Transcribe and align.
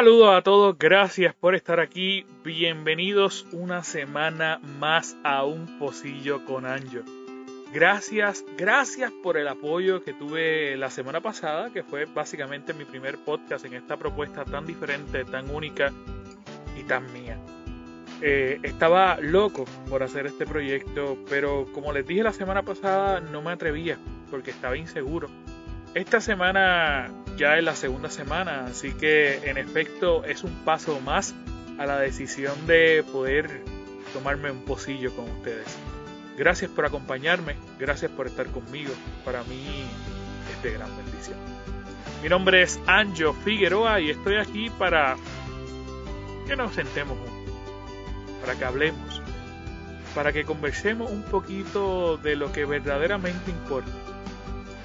Saludos 0.00 0.34
a 0.34 0.40
todos, 0.40 0.78
gracias 0.78 1.34
por 1.34 1.54
estar 1.54 1.78
aquí. 1.78 2.24
Bienvenidos 2.42 3.46
una 3.52 3.82
semana 3.82 4.58
más 4.78 5.14
a 5.24 5.44
un 5.44 5.78
pocillo 5.78 6.42
con 6.46 6.64
Anjo. 6.64 7.00
Gracias, 7.74 8.42
gracias 8.56 9.12
por 9.22 9.36
el 9.36 9.46
apoyo 9.46 10.02
que 10.02 10.14
tuve 10.14 10.74
la 10.78 10.88
semana 10.88 11.20
pasada, 11.20 11.68
que 11.70 11.82
fue 11.82 12.06
básicamente 12.06 12.72
mi 12.72 12.86
primer 12.86 13.18
podcast 13.18 13.66
en 13.66 13.74
esta 13.74 13.98
propuesta 13.98 14.46
tan 14.46 14.64
diferente, 14.64 15.26
tan 15.26 15.50
única 15.50 15.92
y 16.78 16.82
tan 16.84 17.12
mía. 17.12 17.36
Eh, 18.22 18.58
estaba 18.62 19.18
loco 19.20 19.66
por 19.90 20.02
hacer 20.02 20.24
este 20.24 20.46
proyecto, 20.46 21.18
pero 21.28 21.66
como 21.74 21.92
les 21.92 22.06
dije 22.06 22.22
la 22.22 22.32
semana 22.32 22.62
pasada, 22.62 23.20
no 23.20 23.42
me 23.42 23.52
atrevía 23.52 23.98
porque 24.30 24.50
estaba 24.50 24.78
inseguro. 24.78 25.28
Esta 25.92 26.22
semana 26.22 27.10
ya 27.40 27.56
es 27.56 27.64
la 27.64 27.74
segunda 27.74 28.10
semana, 28.10 28.66
así 28.66 28.92
que 28.92 29.48
en 29.48 29.56
efecto 29.56 30.24
es 30.24 30.44
un 30.44 30.52
paso 30.56 31.00
más 31.00 31.34
a 31.78 31.86
la 31.86 31.98
decisión 31.98 32.66
de 32.66 33.02
poder 33.10 33.62
tomarme 34.12 34.50
un 34.50 34.62
pocillo 34.66 35.10
con 35.16 35.24
ustedes. 35.30 35.66
Gracias 36.36 36.70
por 36.70 36.84
acompañarme, 36.84 37.56
gracias 37.78 38.10
por 38.10 38.26
estar 38.26 38.46
conmigo. 38.48 38.92
Para 39.24 39.42
mí 39.44 39.64
es 40.54 40.62
de 40.62 40.72
gran 40.72 40.94
bendición. 40.98 41.38
Mi 42.22 42.28
nombre 42.28 42.60
es 42.60 42.78
Anjo 42.86 43.32
Figueroa 43.32 44.00
y 44.00 44.10
estoy 44.10 44.36
aquí 44.36 44.68
para 44.68 45.16
que 46.46 46.56
nos 46.56 46.74
sentemos 46.74 47.16
juntos, 47.16 47.54
para 48.42 48.54
que 48.54 48.66
hablemos, 48.66 49.22
para 50.14 50.34
que 50.34 50.44
conversemos 50.44 51.10
un 51.10 51.22
poquito 51.22 52.18
de 52.18 52.36
lo 52.36 52.52
que 52.52 52.66
verdaderamente 52.66 53.50
importa, 53.50 53.90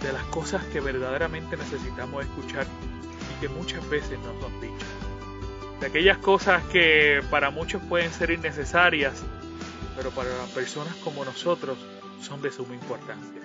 de 0.01 0.13
las 0.13 0.23
cosas 0.25 0.63
que 0.65 0.79
verdaderamente 0.79 1.57
necesitamos 1.57 2.23
escuchar 2.23 2.65
y 3.35 3.41
que 3.41 3.49
muchas 3.49 3.87
veces 3.89 4.19
nos 4.19 4.43
han 4.43 4.61
dicho. 4.61 4.85
De 5.79 5.87
aquellas 5.87 6.17
cosas 6.17 6.63
que 6.65 7.21
para 7.29 7.49
muchos 7.49 7.81
pueden 7.83 8.11
ser 8.11 8.31
innecesarias, 8.31 9.23
pero 9.95 10.11
para 10.11 10.29
personas 10.53 10.95
como 10.95 11.25
nosotros 11.25 11.77
son 12.21 12.41
de 12.41 12.51
suma 12.51 12.73
importancia. 12.73 13.41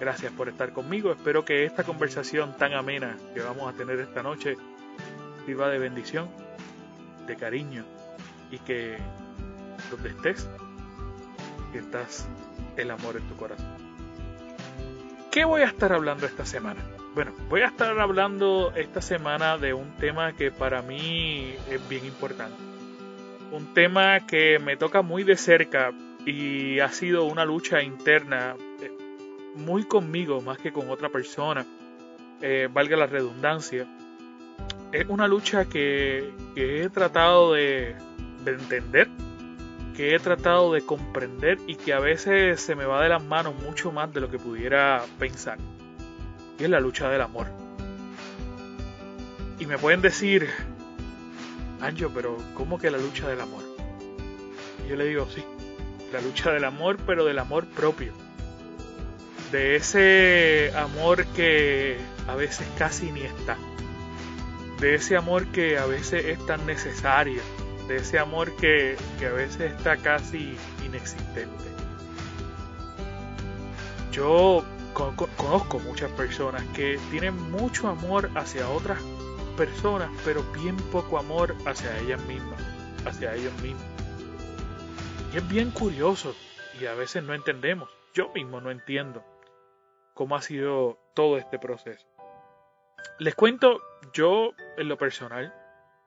Gracias 0.00 0.32
por 0.32 0.48
estar 0.48 0.72
conmigo, 0.72 1.12
espero 1.12 1.44
que 1.44 1.64
esta 1.64 1.84
conversación 1.84 2.56
tan 2.56 2.72
amena 2.72 3.16
que 3.34 3.40
vamos 3.40 3.72
a 3.72 3.76
tener 3.76 4.00
esta 4.00 4.22
noche 4.22 4.56
sirva 5.46 5.68
de 5.68 5.78
bendición, 5.78 6.28
de 7.26 7.36
cariño 7.36 7.84
y 8.50 8.58
que 8.58 8.98
donde 9.90 10.10
estés, 10.10 10.48
sientas 11.70 12.26
el 12.76 12.90
amor 12.90 13.16
en 13.16 13.28
tu 13.28 13.36
corazón. 13.36 13.91
¿Qué 15.32 15.44
voy 15.44 15.62
a 15.62 15.66
estar 15.66 15.92
hablando 15.92 16.26
esta 16.26 16.46
semana? 16.46 16.80
Bueno, 17.14 17.32
voy 17.48 17.62
a 17.62 17.66
estar 17.66 17.98
hablando 17.98 18.72
esta 18.76 19.02
semana 19.02 19.58
de 19.58 19.74
un 19.74 19.90
tema 19.96 20.32
que 20.34 20.52
para 20.52 20.82
mí 20.82 21.56
es 21.68 21.88
bien 21.88 22.04
importante 22.04 22.72
un 23.52 23.74
tema 23.74 24.26
que 24.26 24.58
me 24.58 24.76
toca 24.76 25.02
muy 25.02 25.24
de 25.24 25.36
cerca 25.36 25.92
y 26.24 26.80
ha 26.80 26.88
sido 26.88 27.24
una 27.24 27.44
lucha 27.44 27.82
interna 27.82 28.56
eh, 28.80 28.90
muy 29.54 29.84
conmigo 29.84 30.40
más 30.40 30.58
que 30.58 30.72
con 30.72 30.88
otra 30.88 31.10
persona, 31.10 31.66
eh, 32.40 32.68
valga 32.72 32.96
la 32.96 33.06
redundancia. 33.06 33.86
Es 34.90 35.06
una 35.08 35.28
lucha 35.28 35.66
que, 35.66 36.32
he 36.56 36.88
tratado 36.88 37.52
de, 37.52 37.94
de 38.44 38.50
entender, 38.52 39.08
que 40.02 40.16
he 40.16 40.18
tratado 40.18 40.72
de 40.72 40.80
comprender 40.84 41.60
y 41.68 41.76
que 41.76 41.92
a 41.92 42.00
veces 42.00 42.60
se 42.60 42.74
me 42.74 42.84
va 42.84 43.00
de 43.04 43.08
las 43.08 43.22
manos 43.22 43.54
mucho 43.62 43.92
más 43.92 44.12
de 44.12 44.20
lo 44.20 44.28
que 44.28 44.36
pudiera 44.36 45.04
pensar. 45.20 45.58
Y 46.58 46.64
es 46.64 46.70
la 46.70 46.80
lucha 46.80 47.08
del 47.08 47.20
amor. 47.20 47.46
Y 49.60 49.66
me 49.66 49.78
pueden 49.78 50.02
decir, 50.02 50.50
Anjo, 51.80 52.10
pero 52.12 52.36
¿cómo 52.54 52.80
que 52.80 52.90
la 52.90 52.98
lucha 52.98 53.28
del 53.28 53.42
amor? 53.42 53.62
Y 54.84 54.88
yo 54.90 54.96
le 54.96 55.04
digo, 55.04 55.28
sí, 55.32 55.44
la 56.12 56.20
lucha 56.20 56.50
del 56.50 56.64
amor, 56.64 56.96
pero 57.06 57.24
del 57.24 57.38
amor 57.38 57.66
propio. 57.66 58.12
De 59.52 59.76
ese 59.76 60.72
amor 60.76 61.26
que 61.26 61.96
a 62.26 62.34
veces 62.34 62.66
casi 62.76 63.12
ni 63.12 63.20
está. 63.20 63.56
De 64.80 64.96
ese 64.96 65.16
amor 65.16 65.46
que 65.52 65.78
a 65.78 65.86
veces 65.86 66.24
es 66.24 66.44
tan 66.44 66.66
necesario. 66.66 67.40
De 67.92 67.98
ese 67.98 68.18
amor 68.18 68.56
que, 68.56 68.96
que 69.18 69.26
a 69.26 69.32
veces 69.32 69.70
está 69.72 69.98
casi 69.98 70.56
inexistente. 70.82 71.64
Yo 74.10 74.64
conozco 74.94 75.78
muchas 75.80 76.10
personas 76.12 76.62
que 76.74 76.98
tienen 77.10 77.36
mucho 77.50 77.88
amor 77.88 78.30
hacia 78.34 78.66
otras 78.70 78.98
personas, 79.58 80.08
pero 80.24 80.42
bien 80.54 80.74
poco 80.90 81.18
amor 81.18 81.54
hacia 81.66 81.98
ellas 81.98 82.24
mismas, 82.24 82.62
hacia 83.04 83.34
ellos 83.34 83.52
mismos. 83.60 83.84
Y 85.34 85.36
es 85.36 85.46
bien 85.46 85.70
curioso 85.70 86.34
y 86.80 86.86
a 86.86 86.94
veces 86.94 87.22
no 87.22 87.34
entendemos, 87.34 87.90
yo 88.14 88.30
mismo 88.30 88.62
no 88.62 88.70
entiendo 88.70 89.22
cómo 90.14 90.34
ha 90.34 90.40
sido 90.40 90.98
todo 91.14 91.36
este 91.36 91.58
proceso. 91.58 92.06
Les 93.18 93.34
cuento, 93.34 93.82
yo 94.14 94.52
en 94.78 94.88
lo 94.88 94.96
personal, 94.96 95.54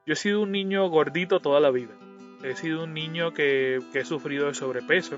yo 0.06 0.14
he 0.14 0.16
sido 0.16 0.42
un 0.42 0.52
niño 0.52 0.88
gordito 0.88 1.40
toda 1.40 1.60
la 1.60 1.72
vida. 1.72 1.94
He 2.44 2.56
sido 2.56 2.84
un 2.84 2.94
niño 2.94 3.34
que, 3.34 3.82
he 3.94 4.06
sufrido 4.06 4.48
de 4.48 4.54
sobrepeso. 4.54 5.18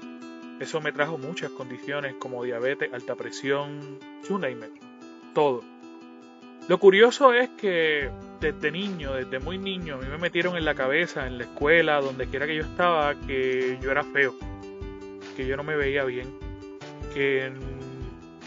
Eso 0.62 0.80
me 0.80 0.94
trajo 0.94 1.18
muchas 1.18 1.52
condiciones 1.52 2.16
como 2.16 2.44
diabetes, 2.44 2.94
alta 2.94 3.16
presión, 3.16 4.00
you 4.28 4.40
todo. 5.34 5.62
Lo 6.70 6.80
curioso 6.80 7.34
es 7.34 7.50
que 7.50 8.09
desde 8.40 8.72
niño, 8.72 9.14
desde 9.14 9.40
muy 9.40 9.58
niño, 9.58 9.96
a 9.96 9.98
mí 9.98 10.08
me 10.08 10.18
metieron 10.18 10.56
en 10.56 10.66
la 10.66 10.74
cabeza, 10.74 11.28
en 11.28 11.38
la 11.38 11.44
escuela, 11.44 12.00
donde 12.00 12.28
quiera 12.28 12.48
que 12.48 12.56
yo 12.56 12.64
estaba, 12.64 13.14
que 13.16 13.78
yo 13.81 13.92
era 13.92 14.04
feo, 14.04 14.36
que 15.36 15.46
yo 15.46 15.58
no 15.58 15.64
me 15.64 15.75
veía 15.75 16.06
bien, 16.06 16.34
que 17.14 17.52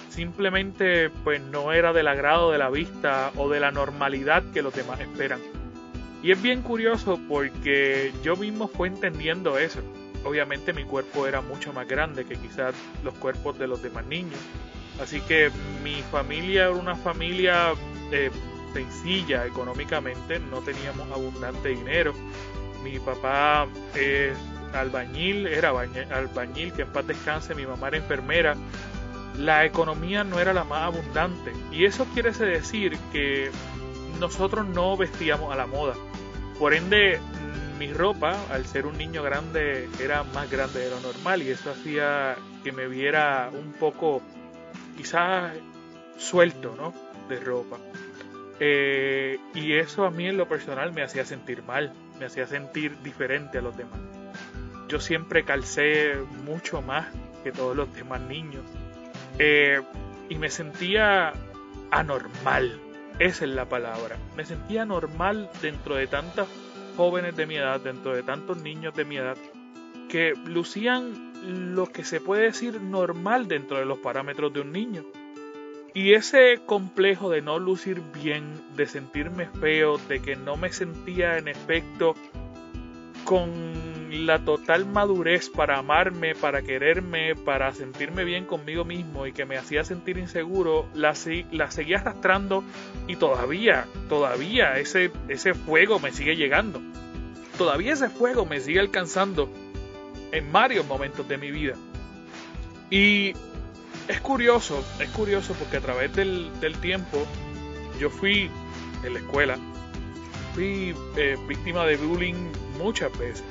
simplemente 0.09 1.11
pues 1.23 1.41
no 1.41 1.73
era 1.73 1.93
del 1.93 2.09
agrado 2.09 2.51
de 2.51 2.59
la 2.59 2.71
vista 2.71 3.31
o 3.37 3.49
de 3.49 3.61
la 3.61 3.71
normalidad 3.71 4.43
que 4.53 4.63
los 4.63 4.75
demás 4.75 5.01
esperan. 5.01 5.60
Y 6.23 6.33
es 6.33 6.43
bien 6.43 6.63
curioso 6.63 7.19
porque 7.29 8.13
yo 8.23 8.37
mismo 8.37 8.69
fui 8.69 8.89
entendiendo 8.89 9.59
eso. 9.59 9.81
Obviamente 10.25 10.73
mi 10.75 10.85
cuerpo 10.85 11.27
era 11.27 11.41
mucho 11.41 11.73
más 11.73 11.89
grande 11.89 12.27
que 12.27 12.37
quizás 12.37 12.75
los 13.03 13.15
cuerpos 13.15 13.59
de 13.59 13.67
los 13.67 13.83
demás 13.83 14.07
niños. 14.07 14.39
Así 15.01 15.21
que 15.23 15.51
mi 15.83 16.03
familia 16.11 16.65
era 16.65 16.73
una 16.73 16.95
familia 16.95 17.73
eh, 18.13 18.31
sencilla 18.75 19.47
económicamente, 19.47 20.39
no 20.39 20.59
teníamos 20.59 21.11
abundante 21.11 21.71
dinero. 21.71 22.13
Mi 22.85 22.99
papá 22.99 23.67
es 23.95 24.37
albañil, 24.75 25.47
era 25.47 25.71
albañil, 25.71 26.73
que 26.75 26.83
en 26.83 26.89
paz 26.89 27.07
descanse, 27.07 27.55
mi 27.55 27.67
mamá 27.67 27.89
era 27.89 27.97
enfermera. 27.97 28.57
La 29.39 29.65
economía 29.65 30.23
no 30.23 30.39
era 30.39 30.53
la 30.53 30.65
más 30.65 30.83
abundante 30.83 31.53
y 31.73 31.87
eso 31.87 32.05
quiere 32.13 32.31
decir 32.31 32.99
que 33.11 33.51
nosotros 34.19 34.67
no 34.67 34.99
vestíamos 34.99 35.51
a 35.51 35.57
la 35.57 35.67
moda. 35.67 35.95
Por 36.61 36.75
ende, 36.75 37.19
mi 37.79 37.91
ropa, 37.91 38.37
al 38.51 38.67
ser 38.67 38.85
un 38.85 38.99
niño 38.99 39.23
grande, 39.23 39.89
era 39.99 40.25
más 40.25 40.51
grande 40.51 40.81
de 40.81 40.91
lo 40.91 41.01
normal 41.01 41.41
y 41.41 41.49
eso 41.49 41.71
hacía 41.71 42.37
que 42.63 42.71
me 42.71 42.87
viera 42.87 43.49
un 43.51 43.73
poco, 43.73 44.21
quizás 44.95 45.55
suelto, 46.19 46.75
¿no? 46.77 46.93
De 47.31 47.41
ropa. 47.41 47.79
Eh, 48.61 49.39
y 49.55 49.73
eso 49.73 50.05
a 50.05 50.11
mí 50.11 50.27
en 50.27 50.37
lo 50.37 50.49
personal 50.49 50.93
me 50.93 51.03
hacía 51.03 51.25
sentir 51.25 51.63
mal, 51.63 51.95
me 52.19 52.27
hacía 52.27 52.47
sentir 52.47 52.95
diferente 53.03 53.57
a 53.57 53.63
los 53.63 53.75
demás. 53.75 54.01
Yo 54.87 55.01
siempre 55.01 55.47
calcé 55.47 56.13
mucho 56.45 56.83
más 56.83 57.07
que 57.43 57.53
todos 57.53 57.75
los 57.75 57.91
demás 57.95 58.21
niños. 58.21 58.65
Eh, 59.39 59.81
y 60.29 60.35
me 60.35 60.51
sentía 60.51 61.33
anormal, 61.91 62.79
esa 63.21 63.45
es 63.45 63.51
la 63.51 63.69
palabra. 63.69 64.17
Me 64.35 64.47
sentía 64.47 64.87
normal 64.87 65.51
dentro 65.61 65.95
de 65.95 66.07
tantos 66.07 66.49
jóvenes 66.97 67.37
de 67.37 67.47
mi 67.47 67.57
edad, 67.57 67.79
dentro 67.79 68.15
de 68.15 68.23
tantos 68.23 68.63
niños 68.63 68.95
de 68.97 69.05
mi 69.05 69.19
edad, 69.19 69.37
que 70.09 70.33
lucían 70.47 71.75
lo 71.75 71.87
que 71.87 72.03
se 72.03 72.21
puede 72.21 72.45
decir 72.45 72.81
normal 72.81 73.47
dentro 73.47 73.79
de 73.79 73.85
los 73.85 73.99
parámetros 73.99 74.53
de 74.55 74.61
un 74.63 74.73
niño. 74.73 75.05
Y 75.93 76.15
ese 76.15 76.61
complejo 76.65 77.29
de 77.31 77.43
no 77.43 77.59
lucir 77.59 78.01
bien, 78.15 78.55
de 78.75 78.87
sentirme 78.87 79.47
feo, 79.47 79.99
de 79.99 80.21
que 80.21 80.37
no 80.37 80.57
me 80.57 80.73
sentía 80.73 81.37
en 81.37 81.49
efecto 81.49 82.15
con 83.25 83.90
la 84.11 84.45
total 84.45 84.87
madurez 84.87 85.49
para 85.49 85.79
amarme, 85.79 86.35
para 86.35 86.63
quererme, 86.63 87.37
para 87.37 87.73
sentirme 87.73 88.25
bien 88.25 88.45
conmigo 88.45 88.85
mismo 88.85 89.27
y 89.27 89.33
que 89.33 89.45
me 89.45 89.57
hacía 89.57 89.85
sentir 89.85 90.19
inseguro, 90.19 90.87
la, 90.95 91.15
la 91.53 91.71
seguía 91.71 91.99
arrastrando 91.99 92.65
y 93.07 93.17
todavía, 93.17 93.87
todavía 94.09 94.79
ese, 94.79 95.13
ese 95.29 95.55
fuego 95.55 96.01
me 96.01 96.13
sigue 96.13 96.37
llegando. 96.37 96.81
Todavía 97.57 97.93
ese 97.93 98.09
fuego 98.09 98.47
me 98.47 98.61
sigue 98.61 98.81
alcanzando 98.81 99.49
en 100.33 100.51
varios 100.53 100.87
momentos 100.87 101.29
de 101.29 101.39
mi 101.39 101.51
vida. 101.51 101.75
Y 102.91 103.35
es 104.09 104.21
curioso, 104.21 104.85
es 104.99 105.09
curioso 105.11 105.55
porque 105.55 105.77
a 105.77 105.81
través 105.81 106.15
del, 106.17 106.51
tiempo 106.81 107.25
yo 108.01 108.11
fui 108.11 108.51
en 109.05 109.15
la 109.15 109.21
escuela, 109.21 109.57
fui 110.55 110.95
eh, 111.17 111.37
víctima 111.47 111.85
de 111.85 111.97
bullying 111.97 112.51
muchas 112.79 113.17
veces. 113.19 113.45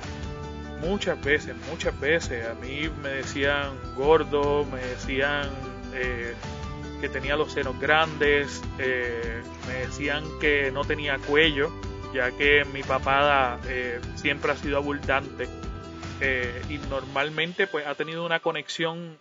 Muchas 0.82 1.22
veces, 1.22 1.56
muchas 1.70 2.00
veces. 2.00 2.48
A 2.48 2.54
mí 2.56 2.90
me 3.02 3.10
decían 3.10 3.74
gordo, 3.96 4.66
me 4.66 4.80
decían 4.80 5.50
eh, 5.94 6.34
que 7.02 7.10
tenía 7.10 7.36
los 7.36 7.52
senos 7.52 7.80
grandes, 7.80 8.62
eh, 8.80 9.42
me 9.68 9.74
decían 9.86 10.24
que 10.40 10.72
no 10.72 10.86
tenía 10.86 11.18
cuello, 11.18 11.70
ya 12.14 12.32
que 12.32 12.66
mi 12.74 12.82
papada 12.82 13.60
siempre 14.16 14.52
ha 14.52 14.56
sido 14.56 14.78
abundante. 14.78 15.48
y 16.70 16.78
normalmente 16.90 17.68
pues 17.68 17.86
ha 17.86 17.96
tenido 17.96 18.26
una 18.26 18.40
conexión 18.40 19.20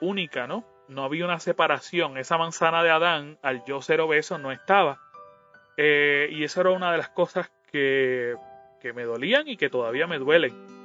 única, 0.00 0.46
¿no? 0.46 0.64
No 0.88 1.04
había 1.04 1.24
una 1.24 1.38
separación. 1.38 2.18
Esa 2.18 2.38
manzana 2.38 2.82
de 2.82 2.90
Adán, 2.90 3.38
al 3.42 3.64
yo 3.64 3.82
ser 3.82 4.00
obeso, 4.00 4.38
no 4.38 4.52
estaba. 4.52 5.00
y 5.76 6.44
eso 6.44 6.60
era 6.60 6.70
una 6.70 6.92
de 6.92 6.98
las 6.98 7.10
cosas 7.10 7.50
que, 7.70 8.34
que 8.80 8.92
me 8.92 9.04
dolían 9.04 9.46
y 9.48 9.56
que 9.56 9.70
todavía 9.70 10.06
me 10.06 10.18
duelen. 10.18 10.79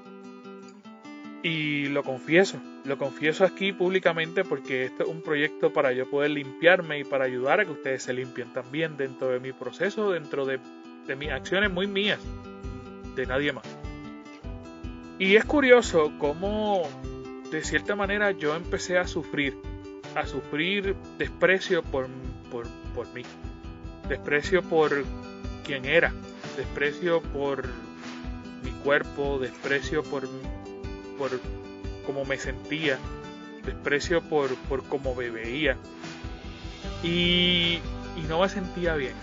Y 1.45 1.89
lo 1.89 2.01
confieso, 2.01 2.59
lo 2.85 2.97
confieso 2.97 3.45
aquí 3.45 3.71
públicamente 3.71 4.43
porque 4.43 4.85
este 4.85 5.03
es 5.03 5.09
un 5.09 5.21
proyecto 5.21 5.71
para 5.71 5.93
yo 5.93 6.09
poder 6.09 6.31
limpiarme 6.31 6.97
y 6.97 7.03
para 7.03 7.25
ayudar 7.25 7.59
a 7.59 7.65
que 7.65 7.71
ustedes 7.71 8.01
se 8.01 8.13
limpien 8.13 8.51
también 8.51 8.97
dentro 8.97 9.27
de 9.27 9.39
mi 9.39 9.53
proceso, 9.53 10.09
dentro 10.09 10.47
de, 10.47 10.59
de 11.05 11.15
mis 11.15 11.29
acciones 11.29 11.71
muy 11.71 11.85
mías, 11.85 12.19
de 13.15 13.27
nadie 13.27 13.53
más. 13.53 13.63
Y 15.19 15.35
es 15.35 15.45
curioso 15.45 16.11
cómo 16.17 16.81
de 17.51 17.63
cierta 17.63 17.95
manera 17.95 18.31
yo 18.31 18.55
empecé 18.55 18.97
a 18.97 19.05
sufrir, 19.05 19.55
a 20.15 20.25
sufrir 20.25 20.95
desprecio 21.19 21.83
por, 21.83 22.07
por, 22.49 22.67
por 22.95 23.13
mí, 23.13 23.21
desprecio 24.09 24.63
por 24.63 25.05
quien 25.63 25.85
era, 25.85 26.11
desprecio 26.57 27.21
por 27.21 27.67
mi 28.63 28.71
cuerpo, 28.83 29.37
desprecio 29.37 30.01
por, 30.01 30.27
por 31.17 31.31
cómo 32.05 32.25
me 32.25 32.37
sentía, 32.37 32.97
desprecio 33.65 34.21
por, 34.21 34.55
por 34.69 34.83
cómo 34.83 35.15
me 35.15 35.29
veía. 35.29 35.77
Y, 37.03 37.79
y 38.17 38.21
no 38.27 38.41
me 38.41 38.49
sentía 38.49 38.95
bien. 38.95 39.13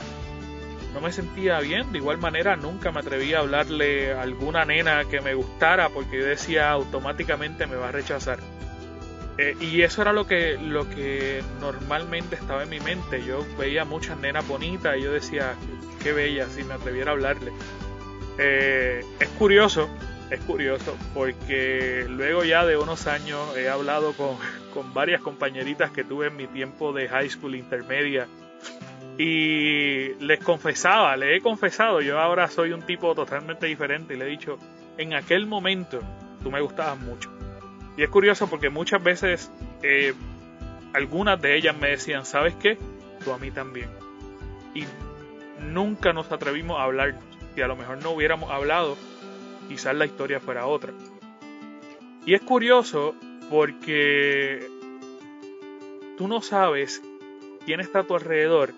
No 0.95 1.01
me 1.01 1.11
sentía 1.11 1.59
bien, 1.61 1.91
de 1.91 1.99
igual 1.99 2.19
manera 2.19 2.55
nunca 2.57 2.93
me 2.93 3.01
atrevía 3.01 3.39
a 3.39 3.41
hablarle 3.41 4.13
a 4.13 4.23
alguna 4.23 4.67
nena 4.67 5.05
que 5.07 5.23
me 5.23 5.33
gustara 5.33 5.89
porque 5.89 6.19
yo 6.19 6.27
decía 6.27 6.71
automáticamente 6.71 7.67
me 7.67 7.77
va 7.77 7.89
a 7.89 7.93
rechazar. 7.93 8.39
Eh, 9.39 9.57
y 9.61 9.81
eso 9.83 10.03
era 10.03 10.13
lo 10.13 10.27
que, 10.27 10.59
lo 10.59 10.89
que 10.91 11.43
normalmente 11.61 12.37
estaba 12.37 12.65
en 12.65 12.69
mi 12.69 12.81
mente. 12.81 13.25
Yo 13.25 13.47
veía 13.59 13.85
muchas 13.85 14.19
nenas 14.19 14.47
bonitas 14.47 14.99
y 14.99 15.03
yo 15.03 15.13
decía, 15.13 15.55
qué 16.03 16.13
bella, 16.13 16.47
si 16.49 16.65
me 16.65 16.75
atreviera 16.75 17.13
a 17.13 17.15
hablarle. 17.15 17.53
Eh, 18.39 19.05
es 19.19 19.29
curioso, 19.31 19.89
es 20.31 20.41
curioso, 20.41 20.97
porque 21.15 22.07
luego 22.09 22.45
ya 22.45 22.65
de 22.65 22.77
unos 22.77 23.07
años 23.07 23.57
he 23.57 23.69
hablado 23.69 24.13
con, 24.15 24.37
con 24.75 24.95
varias 24.95 25.21
compañeritas 25.21 25.91
que 25.91 26.05
tuve 26.05 26.29
en 26.29 26.37
mi 26.37 26.47
tiempo 26.47 26.93
de 26.93 27.09
high 27.09 27.29
school 27.29 27.55
intermedia 27.55 28.27
y 29.19 30.15
les 30.21 30.41
confesaba, 30.41 31.17
le 31.17 31.37
he 31.37 31.41
confesado, 31.41 32.01
yo 32.01 32.19
ahora 32.19 32.49
soy 32.49 32.73
un 32.73 32.83
tipo 32.83 33.15
totalmente 33.15 33.67
diferente 33.67 34.15
y 34.15 34.17
le 34.17 34.25
he 34.27 34.29
dicho, 34.29 34.59
en 34.97 35.15
aquel 35.15 35.47
momento 35.47 36.01
tú 36.43 36.51
me 36.51 36.61
gustabas 36.61 36.99
mucho. 36.99 37.31
Y 37.97 38.03
es 38.03 38.09
curioso 38.09 38.49
porque 38.49 38.71
muchas 38.71 39.03
veces 39.03 39.51
eh, 39.83 40.15
algunas 40.95 41.41
de 41.41 41.57
ellas 41.57 41.77
me 41.77 41.91
decían, 41.91 42.25
¿sabes 42.25 42.55
qué? 42.55 42.79
Tú 43.23 43.33
a 43.33 43.39
mí 43.39 43.51
también. 43.51 43.91
Y 44.75 44.85
nunca 45.61 46.13
nos 46.13 46.33
atrevimos 46.33 46.81
a 46.81 46.85
hablar. 46.85 47.19
Si 47.55 47.61
a 47.61 47.67
lo 47.67 47.77
mejor 47.77 48.03
no 48.03 48.13
hubiéramos 48.13 48.51
hablado, 48.51 48.97
quizás 49.73 49.97
la 49.97 50.05
historia 50.05 50.39
fuera 50.39 50.67
otra. 50.67 50.93
Y 52.27 52.35
es 52.35 52.43
curioso 52.43 53.15
porque 53.49 54.69
tú 56.19 56.29
no 56.29 56.43
sabes 56.43 57.01
quién 57.65 57.81
está 57.81 58.01
a 58.01 58.05
tu 58.05 58.15
alrededor 58.15 58.75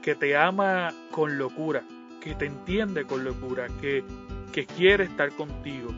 que 0.00 0.14
te 0.14 0.34
ama 0.38 0.94
con 1.10 1.36
locura, 1.36 1.82
que 2.22 2.34
te 2.34 2.46
entiende 2.46 3.04
con 3.04 3.22
locura, 3.22 3.66
que, 3.82 4.02
que 4.50 4.64
quiere 4.64 5.04
estar 5.04 5.30
contigo. 5.32 5.92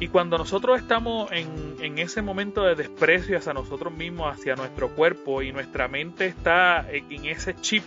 Y 0.00 0.08
cuando 0.08 0.36
nosotros 0.36 0.78
estamos 0.78 1.32
en, 1.32 1.76
en, 1.80 1.98
ese 1.98 2.20
momento 2.20 2.64
de 2.64 2.74
desprecio 2.74 3.38
hacia 3.38 3.54
nosotros 3.54 3.94
mismos, 3.94 4.34
hacia 4.34 4.54
nuestro 4.54 4.90
cuerpo, 4.90 5.40
y 5.40 5.50
nuestra 5.50 5.88
mente 5.88 6.26
está 6.26 6.86
en 6.90 7.24
ese 7.24 7.56
chip 7.56 7.84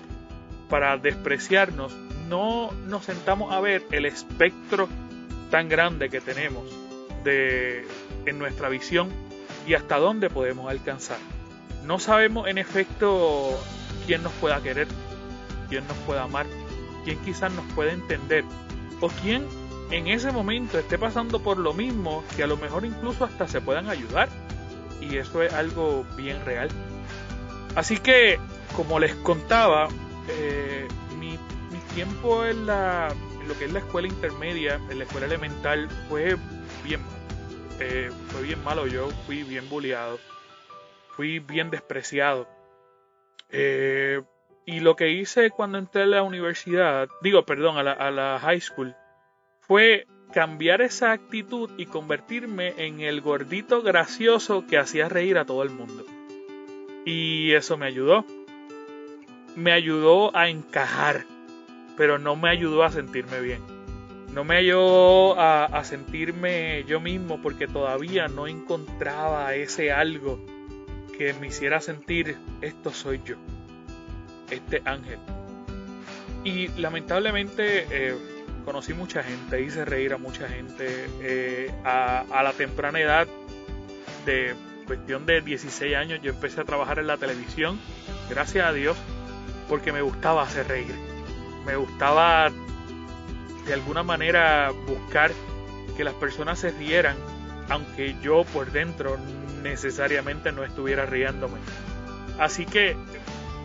para 0.67 0.97
despreciarnos, 0.97 1.93
no 2.27 2.71
nos 2.87 3.05
sentamos 3.05 3.53
a 3.53 3.61
ver 3.61 3.85
el 3.91 4.07
espectro 4.07 4.89
tan 5.51 5.69
grande 5.69 6.09
que 6.09 6.21
tenemos 6.21 6.63
de, 7.23 7.85
en 8.25 8.39
nuestra 8.39 8.69
visión 8.69 9.09
y 9.67 9.75
hasta 9.75 9.97
dónde 9.97 10.29
podemos 10.29 10.71
alcanzar. 10.71 11.19
No 11.85 11.99
sabemos 11.99 12.47
en 12.47 12.57
efecto 12.57 13.59
quién 14.07 14.23
nos 14.23 14.31
pueda 14.33 14.61
querer, 14.63 14.87
quién 15.69 15.87
nos 15.87 15.97
pueda 15.97 16.23
amar, 16.23 16.47
quién 17.03 17.19
quizás 17.19 17.51
nos 17.51 17.65
puede 17.73 17.91
entender 17.91 18.43
o 19.01 19.09
quién 19.21 19.45
en 19.91 20.07
ese 20.07 20.31
momento 20.31 20.79
esté 20.79 20.97
pasando 20.97 21.43
por 21.43 21.57
lo 21.57 21.73
mismo 21.73 22.23
que 22.35 22.43
a 22.43 22.47
lo 22.47 22.55
mejor 22.55 22.85
incluso 22.85 23.25
hasta 23.25 23.47
se 23.47 23.59
puedan 23.61 23.89
ayudar. 23.89 24.29
Y 25.01 25.17
eso 25.17 25.41
es 25.41 25.53
algo 25.53 26.05
bien 26.15 26.43
real. 26.45 26.69
Así 27.75 27.97
que, 27.97 28.39
como 28.75 28.99
les 28.99 29.15
contaba, 29.15 29.89
eh, 30.29 30.87
mi, 31.19 31.37
tiempo 31.95 32.45
en, 32.45 32.67
la, 32.67 33.09
lo 33.51 33.59
que 33.59 33.65
es 33.65 33.73
la 33.73 33.79
escuela 33.79 34.07
intermedia, 34.07 34.79
en 34.89 34.97
la 34.97 35.03
escuela 35.03 35.25
elemental, 35.25 35.89
fue 36.07 36.37
bien. 36.85 37.01
Eh, 37.81 38.09
fue 38.29 38.43
bien 38.43 38.63
malo, 38.63 38.87
yo 38.87 39.09
fui 39.25 39.43
bien 39.43 39.67
bulleado, 39.67 40.19
fui 41.17 41.39
bien 41.39 41.69
despreciado. 41.69 42.47
Eh, 43.49 44.21
y 44.65 44.79
lo 44.79 44.95
que 44.95 45.09
hice 45.09 45.49
cuando 45.49 45.79
entré 45.79 46.03
a 46.03 46.05
la 46.05 46.23
universidad, 46.23 47.09
digo, 47.21 47.45
perdón, 47.45 47.77
a 47.77 47.83
la, 47.83 47.91
a 47.91 48.09
la 48.09 48.39
high 48.39 48.61
school, 48.61 48.95
fue 49.59 50.07
cambiar 50.31 50.81
esa 50.81 51.11
actitud 51.11 51.69
y 51.75 51.87
convertirme 51.87 52.73
en 52.77 53.01
el 53.01 53.19
gordito 53.19 53.81
gracioso 53.81 54.65
que 54.65 54.77
hacía 54.77 55.09
reír 55.09 55.37
a 55.37 55.45
todo 55.45 55.63
el 55.63 55.71
mundo. 55.71 56.05
Y 57.03 57.51
eso 57.51 57.75
me 57.75 57.87
ayudó 57.87 58.25
me 59.55 59.71
ayudó 59.71 60.35
a 60.35 60.49
encajar, 60.49 61.25
pero 61.97 62.19
no 62.19 62.35
me 62.35 62.49
ayudó 62.49 62.83
a 62.83 62.91
sentirme 62.91 63.39
bien. 63.39 63.61
No 64.33 64.45
me 64.45 64.55
ayudó 64.55 65.37
a, 65.37 65.83
sentirme 65.83 66.85
yo 66.85 67.01
mismo 67.01 67.41
porque 67.41 67.67
todavía 67.67 68.27
no 68.29 68.47
encontraba 68.47 69.53
ese 69.55 69.91
algo 69.91 70.39
que 71.17 71.33
me 71.33 71.47
hiciera 71.47 71.81
sentir 71.81 72.37
esto 72.61 72.91
soy 72.93 73.21
yo, 73.25 73.35
este 74.49 74.81
ángel. 74.85 75.19
Y 76.45 76.69
lamentablemente 76.79 77.85
eh, 77.91 78.15
conocí 78.63 78.93
mucha 78.93 79.21
gente, 79.21 79.61
hice 79.61 79.83
reír 79.83 80.13
a 80.13 80.17
mucha 80.17 80.47
gente 80.47 81.07
eh, 81.21 81.71
a, 81.83 82.21
a 82.31 82.41
la 82.41 82.53
temprana 82.53 83.01
edad 83.01 83.27
de 84.25 84.55
cuestión 84.87 85.25
de 85.25 85.41
16 85.41 85.95
años 85.95 86.19
yo 86.21 86.31
empecé 86.31 86.61
a 86.61 86.63
trabajar 86.63 86.99
en 86.99 87.07
la 87.07 87.17
televisión, 87.17 87.79
gracias 88.29 88.65
a 88.65 88.73
Dios 88.73 88.97
porque 89.67 89.91
me 89.91 90.01
gustaba 90.01 90.43
hacer 90.43 90.67
reír. 90.67 91.10
Me 91.65 91.75
gustaba 91.75 92.51
de 93.65 93.73
alguna 93.73 94.03
manera 94.03 94.71
buscar 94.87 95.31
que 95.95 96.03
las 96.03 96.13
personas 96.15 96.59
se 96.59 96.71
rieran, 96.71 97.15
aunque 97.69 98.15
yo 98.21 98.43
por 98.45 98.71
dentro 98.71 99.17
necesariamente 99.61 100.51
no 100.51 100.63
estuviera 100.63 101.05
riéndome. 101.05 101.57
Así 102.39 102.65
que 102.65 102.95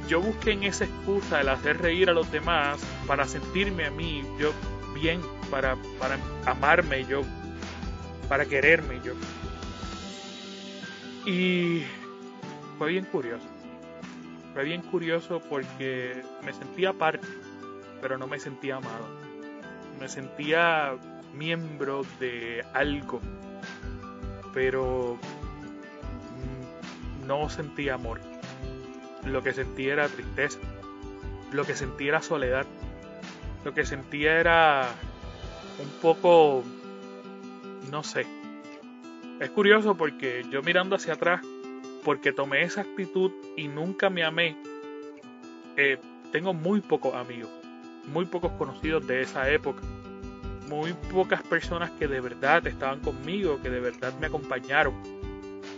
yo 0.09 0.21
busqué 0.21 0.53
en 0.53 0.65
esa 0.65 0.85
excusa 0.85 1.41
el 1.41 1.49
hacer 1.49 1.81
reír 1.81 2.11
a 2.11 2.13
los 2.13 2.31
demás 2.31 2.79
para 3.07 3.27
sentirme 3.27 3.87
a 3.87 3.91
mí 3.91 4.23
yo 4.39 4.53
bien, 4.95 5.21
para, 5.51 5.77
para 5.99 6.19
amarme 6.45 7.05
yo, 7.07 7.23
para 8.29 8.45
quererme 8.45 9.01
yo. 9.03 9.15
Y 11.25 11.83
fue 12.79 12.91
bien 12.91 13.05
curioso 13.07 13.57
fue 14.57 14.65
bien 14.65 14.81
curioso 14.81 15.43
porque 15.51 16.23
me 16.43 16.51
sentía 16.51 16.95
parte, 16.95 17.29
pero 18.01 18.19
no 18.19 18.27
me 18.27 18.39
sentía 18.39 18.77
amado. 18.77 19.07
Me 20.01 20.09
sentía 20.09 20.95
miembro 21.35 22.05
de 22.21 22.65
algo, 22.75 23.21
pero 24.53 25.19
mm, 26.43 27.27
no 27.27 27.49
sentía 27.49 27.95
amor. 27.95 28.21
Lo 29.25 29.43
que 29.43 29.53
sentía 29.53 29.95
era 29.95 30.09
tristeza. 30.09 30.59
Lo 31.53 31.65
que 31.65 31.75
sentía 31.75 32.09
era 32.09 32.23
soledad. 32.23 32.67
Lo 33.65 33.75
que 33.75 33.85
sentía 33.85 34.39
era 34.39 34.89
un 35.79 35.91
poco, 36.01 36.63
no 37.91 38.03
sé. 38.03 38.27
Es 39.41 39.51
curioso 39.51 39.97
porque 39.97 40.45
yo 40.51 40.63
mirando 40.63 40.97
hacia 40.97 41.15
atrás 41.15 41.41
porque 42.07 42.33
tomé 42.33 42.63
esa 42.63 42.83
actitud 42.83 43.33
y 43.57 43.67
nunca 43.67 44.11
me 44.11 44.23
amé, 44.23 44.57
eh, 45.77 45.99
tengo 46.31 46.55
muy 46.55 46.81
pocos 46.81 47.13
amigos. 47.17 47.51
Muy 48.07 48.25
pocos 48.25 48.53
conocidos 48.53 49.07
de 49.07 49.23
esa 49.23 49.51
época, 49.51 49.83
muy 50.69 50.93
pocas 51.13 51.43
personas 51.43 51.91
que 51.93 52.09
de 52.09 52.21
verdad 52.21 52.67
estaban 52.67 53.01
conmigo, 53.01 53.61
que 53.63 53.71
de 53.71 53.81
verdad 53.81 54.13
me 54.21 54.27
acompañaron, 54.27 54.95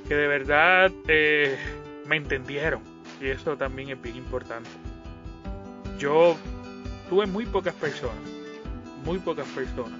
que 0.07 0.15
de 0.15 0.27
verdad 0.27 0.91
eh, 1.09 1.59
me 2.07 2.17
entendieron. 2.17 2.83
Y 3.21 3.29
eso 3.29 3.57
también 3.57 3.91
es 3.91 4.01
bien 4.01 4.17
importante. 4.17 4.71
Yo 5.99 6.37
tuve 7.09 7.27
muy 7.27 7.47
pocas 7.47 7.75
personas, 7.75 8.17
muy 9.05 9.19
pocas 9.19 9.47
personas. 9.49 9.99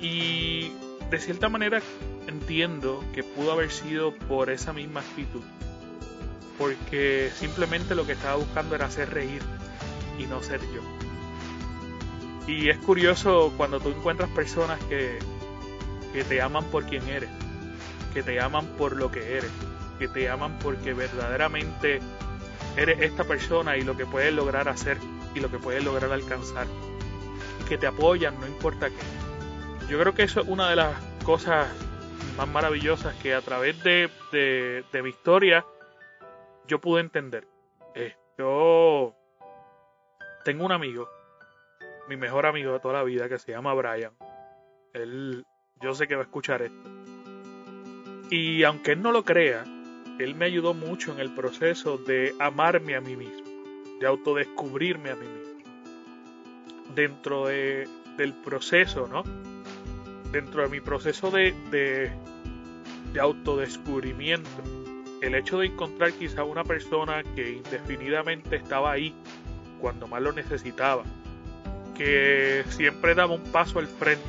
Y 0.00 0.72
de 1.10 1.18
cierta 1.18 1.48
manera 1.48 1.80
entiendo 2.26 3.04
que 3.14 3.22
pudo 3.22 3.52
haber 3.52 3.70
sido 3.70 4.14
por 4.14 4.50
esa 4.50 4.72
misma 4.72 5.00
actitud. 5.00 5.42
Porque 6.58 7.30
simplemente 7.34 7.94
lo 7.94 8.06
que 8.06 8.12
estaba 8.12 8.36
buscando 8.36 8.74
era 8.74 8.86
hacer 8.86 9.10
reír 9.10 9.42
y 10.18 10.26
no 10.26 10.42
ser 10.42 10.60
yo. 10.72 11.03
Y 12.46 12.68
es 12.68 12.78
curioso 12.78 13.52
cuando 13.56 13.80
tú 13.80 13.90
encuentras 13.90 14.28
personas 14.30 14.78
que, 14.84 15.18
que 16.12 16.24
te 16.24 16.42
aman 16.42 16.64
por 16.64 16.84
quien 16.84 17.06
eres, 17.08 17.30
que 18.12 18.22
te 18.22 18.40
aman 18.40 18.66
por 18.78 18.96
lo 18.96 19.10
que 19.10 19.38
eres, 19.38 19.50
que 19.98 20.08
te 20.08 20.28
aman 20.28 20.58
porque 20.58 20.92
verdaderamente 20.92 22.00
eres 22.76 23.00
esta 23.00 23.24
persona 23.24 23.76
y 23.76 23.82
lo 23.82 23.96
que 23.96 24.06
puedes 24.06 24.32
lograr 24.32 24.68
hacer 24.68 24.98
y 25.34 25.40
lo 25.40 25.50
que 25.50 25.58
puedes 25.58 25.82
lograr 25.82 26.12
alcanzar. 26.12 26.66
Y 27.60 27.64
que 27.64 27.78
te 27.78 27.86
apoyan, 27.86 28.38
no 28.40 28.46
importa 28.46 28.88
qué. 28.90 29.88
Yo 29.88 29.98
creo 29.98 30.14
que 30.14 30.22
eso 30.22 30.40
es 30.40 30.48
una 30.48 30.70
de 30.70 30.76
las 30.76 30.94
cosas 31.24 31.68
más 32.36 32.48
maravillosas 32.48 33.14
que 33.16 33.34
a 33.34 33.40
través 33.40 33.82
de, 33.84 34.10
de, 34.32 35.02
mi 35.02 35.10
historia 35.10 35.64
yo 36.66 36.80
pude 36.80 37.00
entender. 37.00 37.46
Eh, 37.94 38.14
yo 38.38 39.14
tengo 40.44 40.64
un 40.64 40.72
amigo, 40.72 41.08
mi 42.08 42.16
mejor 42.16 42.46
amigo 42.46 42.72
de 42.72 42.80
toda 42.80 42.94
la 42.94 43.02
vida, 43.02 43.28
que 43.28 43.38
se 43.38 43.52
llama 43.52 43.74
Brian. 43.74 44.12
Él, 44.92 45.44
yo 45.80 45.94
sé 45.94 46.06
que 46.06 46.14
va 46.14 46.22
a 46.22 46.24
escuchar 46.24 46.62
esto. 46.62 46.90
Y 48.30 48.62
aunque 48.64 48.92
él 48.92 49.02
no 49.02 49.12
lo 49.12 49.24
crea, 49.24 49.64
él 50.18 50.34
me 50.34 50.46
ayudó 50.46 50.74
mucho 50.74 51.12
en 51.12 51.20
el 51.20 51.34
proceso 51.34 51.98
de 51.98 52.34
amarme 52.38 52.94
a 52.94 53.00
mí 53.00 53.16
mismo, 53.16 53.44
de 54.00 54.06
autodescubrirme 54.06 55.10
a 55.10 55.16
mí 55.16 55.26
mismo. 55.26 55.64
Dentro 56.94 57.46
de, 57.46 57.88
del 58.16 58.32
proceso, 58.32 59.08
¿no? 59.08 59.22
Dentro 60.30 60.62
de 60.62 60.68
mi 60.68 60.80
proceso 60.80 61.30
de, 61.30 61.52
de, 61.70 62.10
de 63.12 63.20
autodescubrimiento, 63.20 64.48
el 65.20 65.34
hecho 65.34 65.58
de 65.58 65.66
encontrar 65.66 66.12
quizá 66.12 66.44
una 66.44 66.64
persona 66.64 67.22
que 67.34 67.52
indefinidamente 67.52 68.56
estaba 68.56 68.92
ahí 68.92 69.14
cuando 69.80 70.06
más 70.06 70.22
lo 70.22 70.32
necesitaba, 70.32 71.04
que 71.94 72.64
siempre 72.68 73.14
daba 73.14 73.34
un 73.34 73.42
paso 73.44 73.78
al 73.78 73.86
frente, 73.86 74.22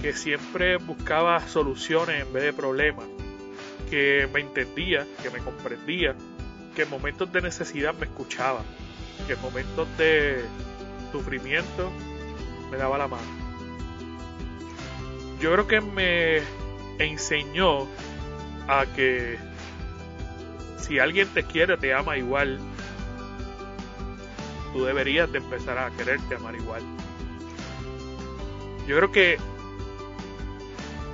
que 0.00 0.12
siempre 0.12 0.76
buscaba 0.76 1.40
soluciones 1.48 2.22
en 2.22 2.32
vez 2.32 2.44
de 2.44 2.52
problemas, 2.52 3.06
que 3.90 4.28
me 4.32 4.40
entendía, 4.40 5.06
que 5.22 5.30
me 5.30 5.38
comprendía, 5.38 6.14
que 6.74 6.82
en 6.82 6.90
momentos 6.90 7.32
de 7.32 7.40
necesidad 7.40 7.94
me 7.94 8.06
escuchaba, 8.06 8.62
que 9.26 9.32
en 9.32 9.40
momentos 9.40 9.88
de 9.96 10.44
sufrimiento 11.10 11.90
me 12.70 12.76
daba 12.76 12.98
la 12.98 13.08
mano. 13.08 13.26
Yo 15.40 15.52
creo 15.52 15.66
que 15.66 15.80
me 15.80 16.42
enseñó 16.98 17.86
a 18.66 18.84
que 18.94 19.38
si 20.78 20.98
alguien 20.98 21.28
te 21.28 21.44
quiere, 21.44 21.76
te 21.76 21.94
ama 21.94 22.16
igual, 22.16 22.58
tú 24.78 24.84
deberías 24.84 25.30
de 25.32 25.38
empezar 25.38 25.76
a 25.76 25.90
quererte 25.90 26.36
amar 26.36 26.54
igual. 26.54 26.82
Yo 28.86 28.96
creo 28.96 29.10
que 29.10 29.36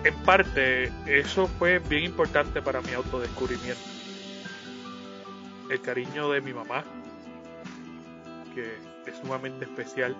en 0.04 0.14
parte 0.16 0.92
eso 1.06 1.46
fue 1.58 1.78
bien 1.78 2.04
importante 2.04 2.60
para 2.60 2.82
mi 2.82 2.92
autodescubrimiento. 2.92 3.80
El 5.70 5.80
cariño 5.80 6.30
de 6.30 6.42
mi 6.42 6.52
mamá, 6.52 6.84
que 8.54 8.76
es 9.10 9.16
sumamente 9.22 9.64
especial, 9.64 10.14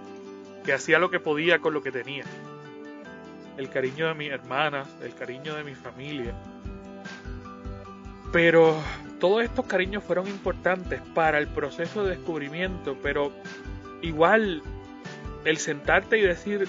que 0.64 0.72
hacía 0.72 0.98
lo 0.98 1.10
que 1.10 1.20
podía 1.20 1.58
con 1.58 1.74
lo 1.74 1.82
que 1.82 1.92
tenía. 1.92 2.24
El 3.58 3.68
cariño 3.68 4.08
de 4.08 4.14
mis 4.14 4.30
hermanas, 4.30 4.88
el 5.02 5.14
cariño 5.14 5.54
de 5.54 5.64
mi 5.64 5.74
familia. 5.74 6.34
Pero 8.32 8.74
todos 9.24 9.42
estos 9.42 9.64
cariños 9.64 10.04
fueron 10.04 10.28
importantes 10.28 11.00
para 11.14 11.38
el 11.38 11.48
proceso 11.48 12.04
de 12.04 12.10
descubrimiento, 12.10 12.98
pero 13.02 13.32
igual 14.02 14.60
el 15.46 15.56
sentarte 15.56 16.18
y 16.18 16.20
decir, 16.20 16.68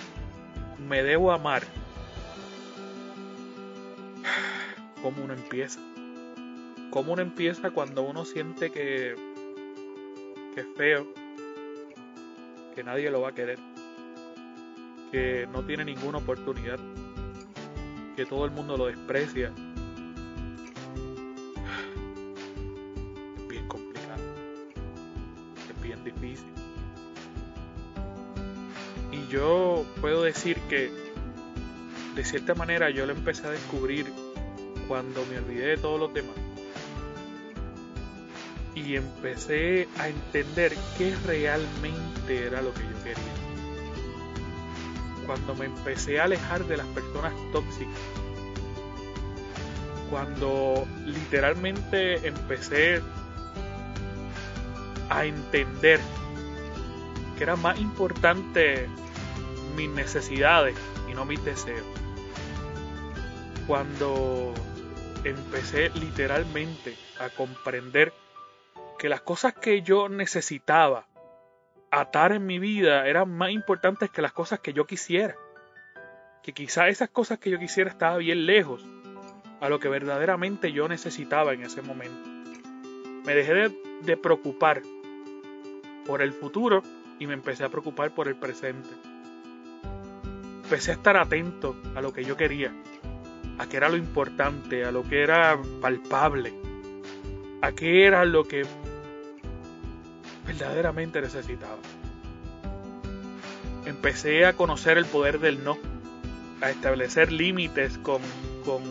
me 0.88 1.04
debo 1.04 1.34
amar, 1.34 1.64
cómo 5.04 5.22
uno 5.22 5.34
empieza. 5.34 5.82
Cómo 6.92 7.12
uno 7.12 7.24
empieza 7.24 7.72
cuando 7.72 8.04
uno 8.04 8.24
siente 8.24 8.72
que, 8.72 9.16
que 10.54 10.62
es 10.62 10.68
feo, 10.78 11.06
que 12.74 12.86
nadie 12.86 13.12
lo 13.12 13.20
va 13.20 13.32
a 13.32 13.36
querer, 13.36 13.60
que 15.12 15.46
no 15.52 15.66
tiene 15.66 15.84
ninguna 15.84 16.20
oportunidad, 16.20 16.80
que 18.16 18.26
todo 18.26 18.46
el 18.46 18.52
mundo 18.52 18.78
lo 18.78 18.86
desprecia. 18.86 19.52
Decir 30.36 30.60
que 30.70 30.92
de 32.14 32.26
cierta 32.26 32.54
manera 32.56 32.90
yo 32.90 33.06
lo 33.06 33.14
empecé 33.14 33.48
a 33.48 33.52
descubrir 33.52 34.12
cuando 34.88 35.26
me 35.26 35.38
olvidé 35.38 35.68
de 35.68 35.78
todos 35.78 36.00
los 36.00 36.14
demás 36.14 36.36
y 38.76 38.98
empecé 38.98 39.88
a 39.98 40.10
entender 40.10 40.76
qué 40.98 41.16
realmente 41.26 42.46
era 42.46 42.62
lo 42.62 42.74
que 42.74 42.82
yo 42.82 43.04
quería. 43.04 43.24
Cuando 45.26 45.56
me 45.56 45.66
empecé 45.66 46.20
a 46.20 46.26
alejar 46.26 46.66
de 46.66 46.78
las 46.78 46.88
personas 46.88 47.34
tóxicas. 47.54 47.96
Cuando 50.10 50.86
literalmente 51.06 52.28
empecé 52.28 53.02
a 55.10 55.26
entender 55.26 56.02
que 57.38 57.44
era 57.44 57.56
más 57.56 57.80
importante 57.80 58.90
mis 59.76 59.90
necesidades 59.90 60.76
y 61.10 61.14
no 61.14 61.26
mis 61.26 61.44
deseos. 61.44 61.86
Cuando 63.68 64.54
empecé 65.24 65.90
literalmente 65.96 66.96
a 67.20 67.30
comprender 67.30 68.14
que 68.98 69.10
las 69.10 69.22
cosas 69.22 69.54
que 69.54 69.82
yo 69.82 70.08
necesitaba 70.10 71.08
atar 71.92 72.32
en 72.32 72.46
mi 72.46 72.60
vida 72.60 73.08
eran 73.08 73.30
más 73.30 73.52
importantes 73.52 74.10
que 74.10 74.22
las 74.22 74.34
cosas 74.34 74.60
que 74.60 74.74
yo 74.74 74.86
quisiera. 74.86 75.36
Que 76.44 76.54
quizá 76.54 76.88
esas 76.90 77.10
cosas 77.10 77.40
que 77.40 77.50
yo 77.50 77.60
quisiera 77.60 77.90
estaban 77.90 78.20
bien 78.20 78.46
lejos 78.46 78.86
a 79.62 79.70
lo 79.70 79.80
que 79.80 79.90
verdaderamente 79.90 80.72
yo 80.72 80.88
necesitaba 80.88 81.54
en 81.54 81.64
ese 81.64 81.82
momento. 81.82 82.30
Me 83.26 83.34
dejé 83.34 83.54
de, 83.54 83.82
de 84.02 84.18
preocupar 84.18 84.82
por 86.06 86.22
el 86.22 86.34
futuro 86.34 86.84
y 87.18 87.26
me 87.26 87.34
empecé 87.34 87.64
a 87.64 87.70
preocupar 87.70 88.14
por 88.14 88.28
el 88.28 88.36
presente. 88.36 88.90
Empecé 90.66 90.90
a 90.90 90.94
estar 90.96 91.16
atento 91.16 91.76
a 91.94 92.02
lo 92.02 92.12
que 92.12 92.26
yo 92.26 92.36
quería, 92.36 92.74
a 93.60 93.68
qué 93.68 93.78
era 93.78 93.88
lo 93.88 93.98
importante, 93.98 94.84
a 94.84 94.92
lo 94.92 95.04
que 95.04 95.22
era 95.22 95.60
palpable, 95.80 96.56
a 97.62 97.72
qué 97.74 98.08
era 98.08 98.26
lo 98.26 98.46
que 98.46 98.66
verdaderamente 100.48 101.22
necesitaba. 101.22 101.78
Empecé 103.86 104.48
a 104.48 104.54
conocer 104.54 104.98
el 104.98 105.06
poder 105.06 105.40
del 105.40 105.64
no, 105.64 105.78
a 106.62 106.72
establecer 106.72 107.32
límites 107.32 108.00
con, 108.00 108.24
con, 108.66 108.82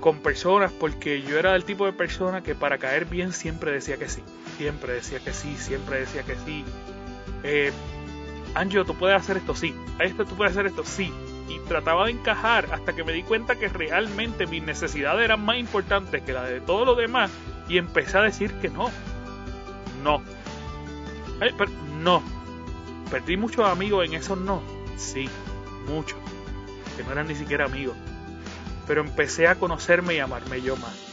con 0.00 0.20
personas, 0.20 0.72
porque 0.72 1.20
yo 1.20 1.38
era 1.38 1.52
del 1.52 1.64
tipo 1.64 1.84
de 1.84 1.92
persona 1.92 2.42
que 2.42 2.54
para 2.54 2.78
caer 2.78 3.04
bien 3.04 3.34
siempre 3.34 3.70
decía 3.70 3.98
que 3.98 4.08
sí, 4.08 4.22
siempre 4.56 4.94
decía 4.94 5.20
que 5.20 5.34
sí, 5.34 5.54
siempre 5.58 6.00
decía 6.00 6.22
que 6.22 6.36
sí. 6.36 6.64
Eh, 7.42 7.70
Angelo, 8.58 8.84
tú 8.84 8.94
puedes 8.94 9.16
hacer 9.16 9.36
esto, 9.36 9.54
sí. 9.54 9.74
Esto 9.98 10.24
tú 10.24 10.36
puedes 10.36 10.52
hacer 10.52 10.66
esto, 10.66 10.84
sí 10.84 11.12
y 11.48 11.58
trataba 11.60 12.04
de 12.04 12.12
encajar 12.12 12.68
hasta 12.72 12.94
que 12.94 13.04
me 13.04 13.12
di 13.12 13.22
cuenta 13.22 13.56
que 13.56 13.68
realmente 13.68 14.46
mis 14.46 14.62
necesidades 14.62 15.24
eran 15.24 15.44
más 15.44 15.56
importantes 15.56 16.22
que 16.22 16.32
las 16.32 16.48
de 16.48 16.60
todo 16.60 16.84
lo 16.84 16.94
demás 16.94 17.30
y 17.68 17.78
empecé 17.78 18.18
a 18.18 18.22
decir 18.22 18.52
que 18.60 18.68
no. 18.68 18.90
No. 20.02 20.22
no. 22.02 22.22
Perdí 23.10 23.36
muchos 23.36 23.66
amigos 23.66 24.06
en 24.06 24.14
esos 24.14 24.38
no. 24.38 24.62
Sí, 24.96 25.28
muchos. 25.86 26.18
Que 26.96 27.04
no 27.04 27.12
eran 27.12 27.28
ni 27.28 27.34
siquiera 27.34 27.64
amigos. 27.64 27.96
Pero 28.86 29.00
empecé 29.00 29.48
a 29.48 29.54
conocerme 29.54 30.14
y 30.14 30.18
amarme 30.18 30.60
yo 30.60 30.76
más. 30.76 31.08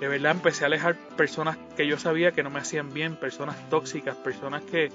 De 0.00 0.08
verdad 0.08 0.32
empecé 0.32 0.64
a 0.64 0.66
alejar 0.66 0.96
personas 1.16 1.56
que 1.76 1.86
yo 1.86 1.96
sabía 1.96 2.32
que 2.32 2.42
no 2.42 2.50
me 2.50 2.58
hacían 2.58 2.92
bien, 2.92 3.14
personas 3.14 3.56
tóxicas, 3.70 4.16
personas 4.16 4.62
que, 4.62 4.90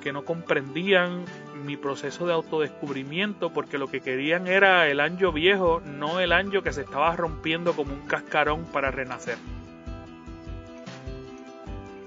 que 0.00 0.12
no 0.12 0.24
comprendían 0.24 1.24
mi 1.64 1.76
proceso 1.76 2.26
de 2.26 2.32
autodescubrimiento 2.32 3.52
porque 3.52 3.78
lo 3.78 3.88
que 3.88 4.00
querían 4.00 4.46
era 4.46 4.88
el 4.88 5.00
anjo 5.00 5.32
viejo, 5.32 5.80
no 5.84 6.20
el 6.20 6.32
anjo 6.32 6.62
que 6.62 6.72
se 6.72 6.82
estaba 6.82 7.14
rompiendo 7.16 7.74
como 7.74 7.92
un 7.92 8.06
cascarón 8.06 8.64
para 8.66 8.90
renacer. 8.90 9.36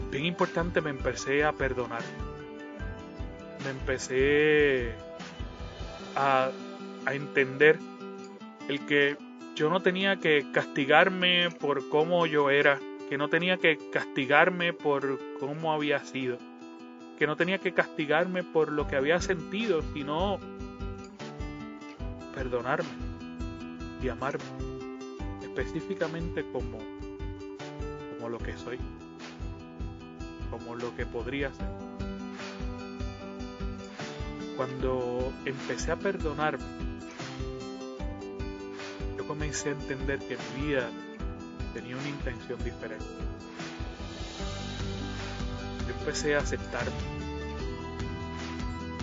Bien 0.10 0.26
importante, 0.26 0.82
me 0.82 0.90
empecé 0.90 1.44
a 1.44 1.54
perdonar. 1.54 2.02
Me 3.64 3.70
empecé 3.70 4.94
a, 6.16 6.50
a 7.06 7.14
entender 7.14 7.78
el 8.68 8.86
que 8.86 9.18
yo 9.56 9.70
no 9.70 9.82
tenía 9.82 10.18
que 10.18 10.52
castigarme 10.52 11.50
por 11.52 11.88
cómo 11.90 12.26
yo 12.26 12.50
era, 12.50 12.80
que 13.10 13.18
no 13.18 13.30
tenía 13.30 13.58
que 13.58 13.78
castigarme 13.92 14.74
por 14.74 15.20
cómo 15.40 15.74
había 15.74 16.00
sido 16.00 16.38
que 17.22 17.28
no 17.28 17.36
tenía 17.36 17.60
que 17.60 17.72
castigarme 17.72 18.44
por 18.44 18.72
lo 18.72 18.88
que 18.88 18.96
había 18.96 19.22
sentido, 19.22 19.84
sino 19.94 20.40
perdonarme 22.34 22.90
y 24.02 24.10
amarme, 24.10 24.44
específicamente 25.44 26.44
como, 26.52 26.80
como 28.16 28.28
lo 28.28 28.40
que 28.40 28.58
soy, 28.58 28.80
como 30.50 30.74
lo 30.74 30.96
que 30.96 31.06
podría 31.06 31.54
ser. 31.54 31.68
Cuando 34.58 35.32
empecé 35.46 35.92
a 35.92 35.98
perdonarme, 35.98 36.66
yo 39.16 39.28
comencé 39.28 39.70
a 39.70 39.74
entender 39.74 40.18
que 40.18 40.38
mi 40.56 40.66
vida 40.66 40.90
tenía 41.76 41.96
una 41.98 42.10
intención 42.10 42.58
diferente 42.64 43.31
empecé 46.02 46.36
a 46.36 46.40
aceptarme, 46.40 46.92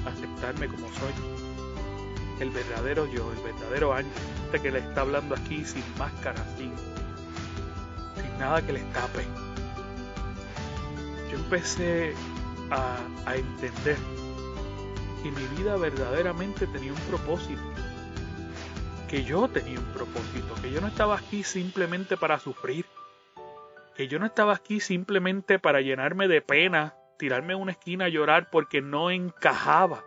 aceptarme 0.04 0.66
como 0.66 0.88
soy, 0.88 1.12
el 2.40 2.50
verdadero 2.50 3.06
yo, 3.06 3.32
el 3.32 3.38
verdadero 3.38 3.94
Ángel, 3.94 4.12
este 4.46 4.60
que 4.60 4.72
le 4.72 4.80
está 4.80 5.02
hablando 5.02 5.36
aquí 5.36 5.64
sin 5.64 5.84
máscara, 5.96 6.44
sin, 6.56 6.72
sin 8.20 8.38
nada 8.38 8.66
que 8.66 8.72
le 8.72 8.80
tape. 8.80 9.24
Yo 11.30 11.38
empecé 11.38 12.14
a, 12.70 12.96
a 13.26 13.36
entender 13.36 13.96
que 15.22 15.30
mi 15.30 15.46
vida 15.56 15.76
verdaderamente 15.76 16.66
tenía 16.66 16.92
un 16.92 17.00
propósito, 17.00 17.62
que 19.08 19.22
yo 19.22 19.46
tenía 19.48 19.78
un 19.78 19.92
propósito, 19.92 20.52
que 20.60 20.72
yo 20.72 20.80
no 20.80 20.88
estaba 20.88 21.16
aquí 21.16 21.44
simplemente 21.44 22.16
para 22.16 22.40
sufrir, 22.40 22.86
que 23.98 24.06
yo 24.06 24.20
no 24.20 24.26
estaba 24.26 24.54
aquí 24.54 24.78
simplemente 24.78 25.58
para 25.58 25.80
llenarme 25.80 26.28
de 26.28 26.40
pena, 26.40 26.94
tirarme 27.18 27.54
a 27.54 27.56
una 27.56 27.72
esquina 27.72 28.04
a 28.04 28.08
llorar 28.08 28.48
porque 28.48 28.80
no 28.80 29.10
encajaba. 29.10 30.04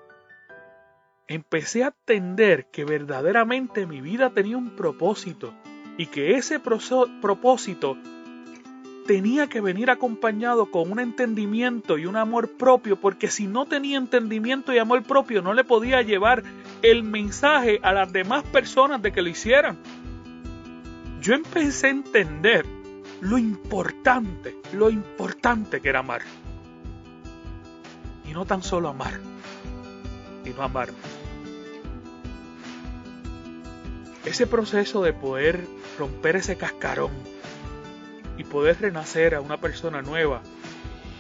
Empecé 1.28 1.84
a 1.84 1.88
entender 1.88 2.68
que 2.72 2.86
verdaderamente 2.86 3.86
mi 3.86 4.00
vida 4.00 4.30
tenía 4.30 4.56
un 4.56 4.78
propósito 4.78 5.54
y 5.98 6.06
que 6.06 6.36
ese 6.36 6.62
propósito 6.62 7.98
tenía 9.08 9.48
que 9.48 9.60
venir 9.60 9.90
acompañado 9.90 10.72
con 10.72 10.90
un 10.90 11.02
entendimiento 11.02 11.98
y 11.98 12.06
un 12.06 12.16
amor 12.16 12.50
propio, 12.58 12.96
porque 12.96 13.28
si 13.28 13.46
no 13.46 13.66
tenía 13.66 13.98
entendimiento 13.98 14.72
y 14.72 14.78
amor 14.78 15.04
propio 15.04 15.42
no 15.42 15.54
le 15.54 15.66
podía 15.66 16.02
llevar 16.02 16.44
el 16.82 17.04
mensaje 17.04 17.82
a 17.84 17.92
las 17.92 18.14
demás 18.14 18.46
personas 18.46 19.02
de 19.02 19.12
que 19.12 19.22
lo 19.22 19.28
hicieran. 19.28 19.78
Yo 21.20 21.34
empecé 21.34 21.88
a 21.88 21.90
entender 21.90 22.81
lo 23.22 23.38
importante, 23.38 24.56
lo 24.74 24.90
importante 24.90 25.80
que 25.80 25.90
era 25.90 26.00
amar. 26.00 26.22
Y 28.28 28.34
no 28.34 28.46
tan 28.46 28.64
solo 28.64 28.90
amar, 28.90 29.20
sino 30.44 30.64
amarme. 30.64 30.98
Ese 34.26 34.48
proceso 34.48 35.04
de 35.04 35.14
poder 35.14 35.66
romper 35.98 36.36
ese 36.36 36.58
cascarón 36.58 37.12
y 38.38 38.44
poder 38.44 38.82
renacer 38.82 39.36
a 39.36 39.42
una 39.42 39.58
persona 39.58 40.02
nueva, 40.02 40.42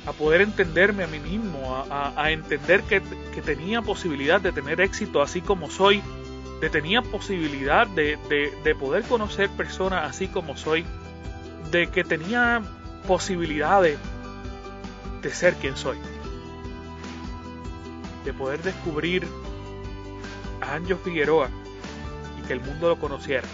a 0.06 0.14
poder 0.14 0.42
entenderme 0.42 1.04
a 1.04 1.08
mí 1.08 1.20
mismo, 1.20 1.86
a, 1.90 2.32
entender 2.32 2.82
que, 2.84 3.02
tenía 3.42 3.82
posibilidad 3.82 4.42
de 4.42 4.52
tener 4.52 4.82
éxito 4.82 5.22
así 5.22 5.42
como 5.42 5.70
soy, 5.70 6.02
de 6.62 6.70
tenía 6.70 7.02
posibilidad 7.02 7.88
de, 7.88 8.18
de 8.64 8.76
poder 8.76 9.04
conocer 9.04 9.50
personas 9.50 10.10
así 10.10 10.28
como 10.28 10.56
soy, 10.56 10.86
de 11.70 11.90
que 11.90 12.04
tenía 12.04 12.62
posibilidades 13.08 14.00
de 15.22 15.30
ser 15.30 15.56
quien 15.56 15.78
soy. 15.78 15.98
De 18.26 18.34
poder 18.34 18.62
descubrir 18.62 19.28
a 20.62 20.76
Anjo 20.76 20.98
Figueroa 20.98 21.50
y 22.40 22.48
que 22.48 22.54
el 22.54 22.62
mundo 22.62 22.90
lo 22.90 23.00
conociera. 23.00 23.48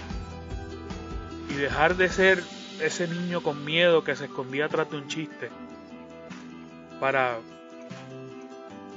Y 1.49 1.53
dejar 1.53 1.95
de 1.95 2.09
ser 2.09 2.43
ese 2.81 3.07
niño 3.07 3.41
con 3.41 3.65
miedo 3.65 4.03
que 4.03 4.15
se 4.15 4.25
escondía 4.25 4.65
atrás 4.65 4.89
de 4.91 4.97
un 4.97 5.07
chiste 5.07 5.49
para 6.99 7.39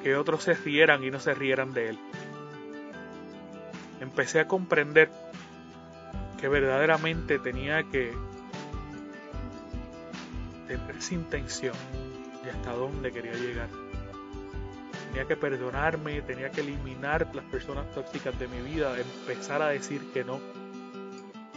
que 0.02 0.16
otros 0.16 0.44
se 0.44 0.54
rieran 0.54 1.04
y 1.04 1.10
no 1.10 1.20
se 1.20 1.34
rieran 1.34 1.72
de 1.72 1.90
él. 1.90 1.98
Empecé 4.00 4.40
a 4.40 4.48
comprender 4.48 5.10
que 6.40 6.48
verdaderamente 6.48 7.38
tenía 7.38 7.82
que 7.84 8.14
tener 10.78 10.96
esa 10.96 11.14
intención 11.14 11.74
de 12.44 12.50
hasta 12.50 12.72
dónde 12.72 13.12
quería 13.12 13.32
llegar. 13.32 13.68
Tenía 15.08 15.26
que 15.26 15.36
perdonarme, 15.36 16.22
tenía 16.22 16.50
que 16.50 16.60
eliminar 16.60 17.28
las 17.34 17.44
personas 17.46 17.92
tóxicas 17.92 18.38
de 18.38 18.46
mi 18.48 18.60
vida, 18.60 18.96
empezar 18.98 19.62
a 19.62 19.68
decir 19.68 20.00
que 20.12 20.24
no. 20.24 20.40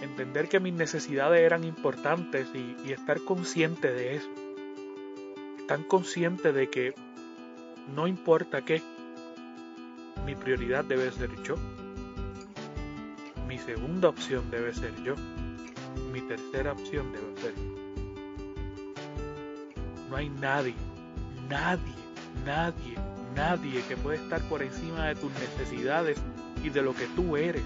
Entender 0.01 0.49
que 0.49 0.59
mis 0.59 0.73
necesidades 0.73 1.41
eran 1.41 1.63
importantes 1.63 2.47
y, 2.53 2.75
y 2.85 2.91
estar 2.91 3.21
consciente 3.21 3.91
de 3.91 4.15
eso. 4.15 4.29
Estar 5.59 5.85
consciente 5.87 6.51
de 6.51 6.69
que 6.69 6.93
no 7.95 8.07
importa 8.07 8.65
qué, 8.65 8.81
mi 10.25 10.35
prioridad 10.35 10.83
debe 10.83 11.11
ser 11.11 11.29
yo. 11.43 11.55
Mi 13.47 13.59
segunda 13.59 14.09
opción 14.09 14.49
debe 14.49 14.73
ser 14.73 14.91
yo. 15.03 15.15
Mi 16.11 16.21
tercera 16.21 16.73
opción 16.73 17.11
debe 17.13 17.39
ser 17.39 17.55
yo 17.55 17.72
no 20.13 20.19
hay 20.19 20.29
nadie, 20.29 20.75
nadie, 21.49 21.95
nadie, 22.45 22.95
nadie 23.35 23.81
que 23.87 23.97
pueda 23.97 24.21
estar 24.21 24.41
por 24.43 24.61
encima 24.61 25.07
de 25.07 25.15
tus 25.15 25.31
necesidades 25.33 26.19
y 26.63 26.69
de 26.69 26.83
lo 26.83 26.93
que 26.93 27.07
tú 27.07 27.35
eres. 27.35 27.63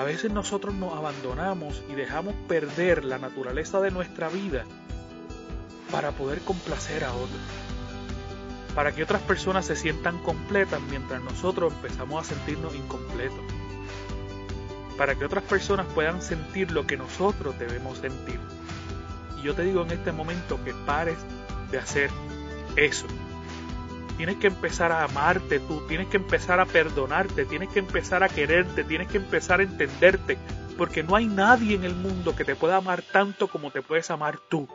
A 0.00 0.02
veces 0.02 0.32
nosotros 0.32 0.74
nos 0.74 0.92
abandonamos 0.94 1.80
y 1.88 1.94
dejamos 1.94 2.34
perder 2.48 3.04
la 3.04 3.18
naturaleza 3.18 3.80
de 3.80 3.92
nuestra 3.92 4.28
vida 4.28 4.64
para 5.92 6.10
poder 6.10 6.40
complacer 6.40 7.04
a 7.04 7.12
otros. 7.12 7.40
Para 8.74 8.90
que 8.90 9.04
otras 9.04 9.22
personas 9.22 9.64
se 9.64 9.76
sientan 9.76 10.18
completas 10.24 10.80
mientras 10.90 11.22
nosotros 11.22 11.72
empezamos 11.72 12.20
a 12.20 12.34
sentirnos 12.34 12.74
incompletos. 12.74 13.44
Para 14.98 15.14
que 15.14 15.24
otras 15.24 15.44
personas 15.44 15.86
puedan 15.94 16.20
sentir 16.20 16.72
lo 16.72 16.84
que 16.84 16.96
nosotros 16.96 17.56
debemos 17.60 17.98
sentir 17.98 18.40
yo 19.46 19.54
te 19.54 19.62
digo 19.62 19.82
en 19.82 19.92
este 19.92 20.10
momento 20.10 20.58
que 20.64 20.74
pares 20.74 21.16
de 21.70 21.78
hacer 21.78 22.10
eso. 22.74 23.06
Tienes 24.16 24.36
que 24.36 24.48
empezar 24.48 24.90
a 24.90 25.04
amarte 25.04 25.60
tú, 25.60 25.86
tienes 25.86 26.08
que 26.08 26.16
empezar 26.16 26.58
a 26.58 26.66
perdonarte, 26.66 27.44
tienes 27.44 27.68
que 27.68 27.78
empezar 27.78 28.24
a 28.24 28.28
quererte, 28.28 28.82
tienes 28.82 29.06
que 29.06 29.18
empezar 29.18 29.60
a 29.60 29.62
entenderte, 29.62 30.36
porque 30.76 31.04
no 31.04 31.14
hay 31.14 31.26
nadie 31.26 31.76
en 31.76 31.84
el 31.84 31.94
mundo 31.94 32.34
que 32.34 32.44
te 32.44 32.56
pueda 32.56 32.76
amar 32.76 33.02
tanto 33.02 33.46
como 33.46 33.70
te 33.70 33.82
puedes 33.82 34.10
amar 34.10 34.38
tú. 34.48 34.68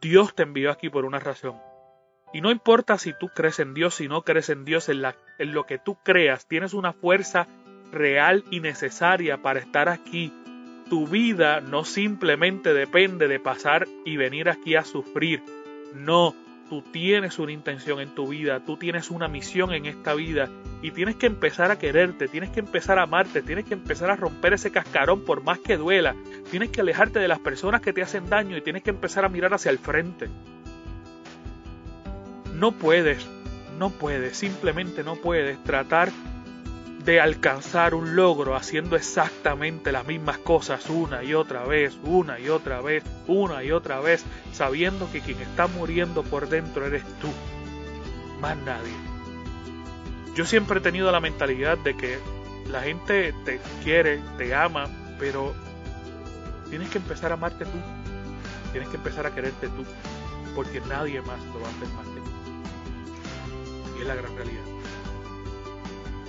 Dios 0.00 0.34
te 0.34 0.44
envió 0.44 0.70
aquí 0.70 0.88
por 0.88 1.04
una 1.04 1.18
razón. 1.18 1.60
Y 2.32 2.40
no 2.40 2.50
importa 2.50 2.96
si 2.96 3.12
tú 3.12 3.28
crees 3.28 3.58
en 3.58 3.74
Dios, 3.74 3.96
si 3.96 4.08
no 4.08 4.22
crees 4.22 4.48
en 4.48 4.64
Dios, 4.64 4.88
en, 4.88 5.02
en 5.38 5.52
lo 5.52 5.66
que 5.66 5.78
tú 5.78 5.98
creas, 6.02 6.46
tienes 6.46 6.72
una 6.72 6.94
fuerza 6.94 7.48
real 7.92 8.44
y 8.50 8.60
necesaria 8.60 9.42
para 9.42 9.60
estar 9.60 9.90
aquí 9.90 10.32
tu 10.88 11.06
vida 11.06 11.60
no 11.60 11.84
simplemente 11.84 12.74
depende 12.74 13.28
de 13.28 13.40
pasar 13.40 13.86
y 14.04 14.16
venir 14.16 14.48
aquí 14.48 14.76
a 14.76 14.84
sufrir. 14.84 15.42
No, 15.94 16.34
tú 16.68 16.82
tienes 16.82 17.38
una 17.38 17.52
intención 17.52 18.00
en 18.00 18.14
tu 18.14 18.28
vida, 18.28 18.60
tú 18.64 18.76
tienes 18.76 19.10
una 19.10 19.28
misión 19.28 19.72
en 19.72 19.86
esta 19.86 20.14
vida 20.14 20.48
y 20.82 20.90
tienes 20.90 21.16
que 21.16 21.26
empezar 21.26 21.70
a 21.70 21.78
quererte, 21.78 22.28
tienes 22.28 22.50
que 22.50 22.60
empezar 22.60 22.98
a 22.98 23.02
amarte, 23.02 23.42
tienes 23.42 23.64
que 23.64 23.74
empezar 23.74 24.10
a 24.10 24.16
romper 24.16 24.54
ese 24.54 24.70
cascarón 24.70 25.24
por 25.24 25.42
más 25.42 25.58
que 25.58 25.76
duela, 25.76 26.14
tienes 26.50 26.70
que 26.70 26.80
alejarte 26.80 27.18
de 27.18 27.28
las 27.28 27.38
personas 27.38 27.80
que 27.80 27.92
te 27.92 28.02
hacen 28.02 28.28
daño 28.28 28.56
y 28.56 28.62
tienes 28.62 28.82
que 28.82 28.90
empezar 28.90 29.24
a 29.24 29.28
mirar 29.28 29.54
hacia 29.54 29.70
el 29.70 29.78
frente. 29.78 30.28
No 32.54 32.72
puedes, 32.72 33.26
no 33.78 33.90
puedes, 33.90 34.36
simplemente 34.36 35.02
no 35.02 35.16
puedes 35.16 35.62
tratar 35.64 36.10
de 37.04 37.20
alcanzar 37.20 37.94
un 37.94 38.16
logro 38.16 38.56
haciendo 38.56 38.96
exactamente 38.96 39.92
las 39.92 40.06
mismas 40.06 40.38
cosas 40.38 40.88
una 40.88 41.22
y 41.22 41.34
otra 41.34 41.64
vez, 41.64 41.98
una 42.02 42.40
y 42.40 42.48
otra 42.48 42.80
vez, 42.80 43.04
una 43.26 43.62
y 43.62 43.72
otra 43.72 44.00
vez, 44.00 44.24
sabiendo 44.52 45.10
que 45.12 45.20
quien 45.20 45.38
está 45.40 45.66
muriendo 45.66 46.22
por 46.22 46.48
dentro 46.48 46.86
eres 46.86 47.04
tú, 47.20 47.28
más 48.40 48.56
nadie. 48.58 48.94
Yo 50.34 50.46
siempre 50.46 50.78
he 50.78 50.82
tenido 50.82 51.12
la 51.12 51.20
mentalidad 51.20 51.76
de 51.78 51.94
que 51.94 52.18
la 52.70 52.80
gente 52.80 53.34
te 53.44 53.60
quiere, 53.82 54.20
te 54.38 54.54
ama, 54.54 54.88
pero 55.18 55.54
tienes 56.70 56.88
que 56.88 56.98
empezar 56.98 57.32
a 57.32 57.34
amarte 57.34 57.66
tú, 57.66 57.78
tienes 58.72 58.88
que 58.88 58.96
empezar 58.96 59.26
a 59.26 59.34
quererte 59.34 59.68
tú, 59.68 59.84
porque 60.54 60.80
nadie 60.88 61.20
más 61.20 61.38
lo 61.52 61.60
va 61.60 61.68
a 61.68 61.70
hacer 61.70 61.88
más 61.88 62.06
que 62.06 62.20
tú. 62.20 63.98
Y 63.98 64.00
es 64.00 64.06
la 64.06 64.14
gran 64.14 64.34
realidad. 64.34 64.73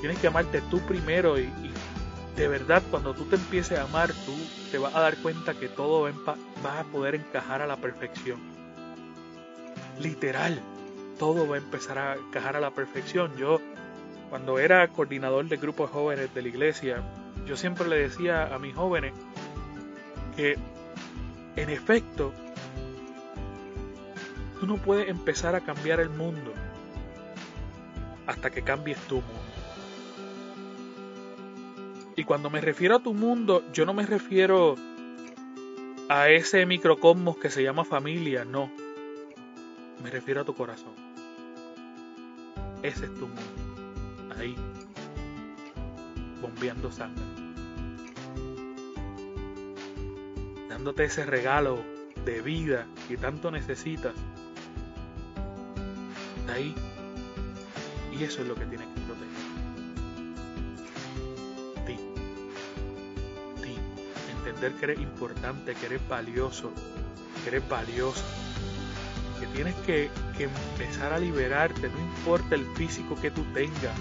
Tienes 0.06 0.22
que 0.22 0.28
amarte 0.28 0.62
tú 0.70 0.82
primero 0.82 1.40
y, 1.40 1.52
de 2.36 2.48
verdad 2.48 2.84
cuando 2.92 3.16
tú 3.16 3.26
te 3.26 3.38
empieces 3.38 3.80
a 3.80 3.86
amar 3.86 4.14
tú 4.14 4.36
te 4.70 4.78
vas 4.78 4.94
a 4.94 5.00
dar 5.00 5.18
cuenta 5.18 5.56
que 5.56 5.68
todo 5.68 6.04
va 6.64 6.80
a 6.80 6.84
poder 6.84 7.16
encajar 7.16 7.64
a 7.64 7.66
la 7.66 7.78
perfección. 7.78 8.38
Literal, 10.00 10.62
todo 11.18 11.48
va 11.48 11.56
a 11.56 11.58
empezar 11.58 11.98
a 11.98 12.18
encajar 12.18 12.56
a 12.56 12.60
la 12.60 12.70
perfección. 12.70 13.36
Yo 13.36 13.60
cuando 14.30 14.60
era 14.60 14.88
coordinador 14.90 15.48
de 15.48 15.58
grupos 15.58 15.90
jóvenes 15.90 16.32
de 16.36 16.42
la 16.44 16.50
iglesia, 16.50 17.02
yo 17.48 17.58
siempre 17.58 17.88
le 17.88 17.98
decía 17.98 18.54
a 18.54 18.60
mis 18.60 18.76
jóvenes 18.76 19.12
que 20.36 20.56
en 21.56 21.70
efecto 21.72 22.32
tú 24.60 24.68
no 24.68 24.78
puedes 24.78 25.10
empezar 25.10 25.56
a 25.56 25.62
cambiar 25.62 26.00
el 26.00 26.12
mundo 26.12 26.54
hasta 28.28 28.52
que 28.52 28.62
cambies 28.62 29.00
tu 29.08 29.16
mundo. 29.16 29.55
Cuando 32.26 32.50
me 32.50 32.60
refiero 32.60 32.96
a 32.96 33.00
tu 33.00 33.14
mundo, 33.14 33.64
yo 33.72 33.86
no 33.86 33.94
me 33.94 34.06
refiero 34.06 34.76
a 36.10 36.30
ese 36.30 36.66
microcosmos 36.66 37.38
que 37.38 37.52
se 37.52 37.62
llama 37.62 37.86
familia, 37.86 38.46
no. 38.46 38.72
Me 40.04 40.10
refiero 40.10 40.42
a 40.42 40.44
tu 40.44 40.56
corazón. 40.56 40.94
Ese 42.82 43.06
es 43.06 43.14
tu 43.14 43.28
mundo. 43.28 44.36
Ahí. 44.38 44.56
Bombeando 46.42 46.92
sangre. 46.92 47.24
Dándote 50.68 51.06
ese 51.06 51.26
regalo 51.26 51.80
de 52.26 52.42
vida 52.42 52.88
que 53.08 53.18
tanto 53.18 53.52
necesitas. 53.52 54.16
Ahí. 56.52 56.74
Y 58.12 58.24
eso 58.24 58.42
es 58.42 58.48
lo 58.48 58.56
que 58.56 58.66
tienes 58.66 58.88
que 58.88 58.95
que 64.74 64.86
eres 64.86 65.00
importante, 65.00 65.74
que 65.76 65.86
eres 65.86 66.08
valioso, 66.08 66.72
que 67.44 67.50
eres 67.50 67.70
valioso 67.70 68.24
que 69.40 69.48
tienes 69.48 69.76
que, 69.86 70.10
empezar 70.40 71.14
a 71.14 71.20
liberarte, 71.20 71.90
no 71.90 72.00
importa 72.00 72.56
el 72.56 72.66
físico 72.76 73.16
que 73.22 73.32
tú 73.32 73.44
tengas, 73.54 73.98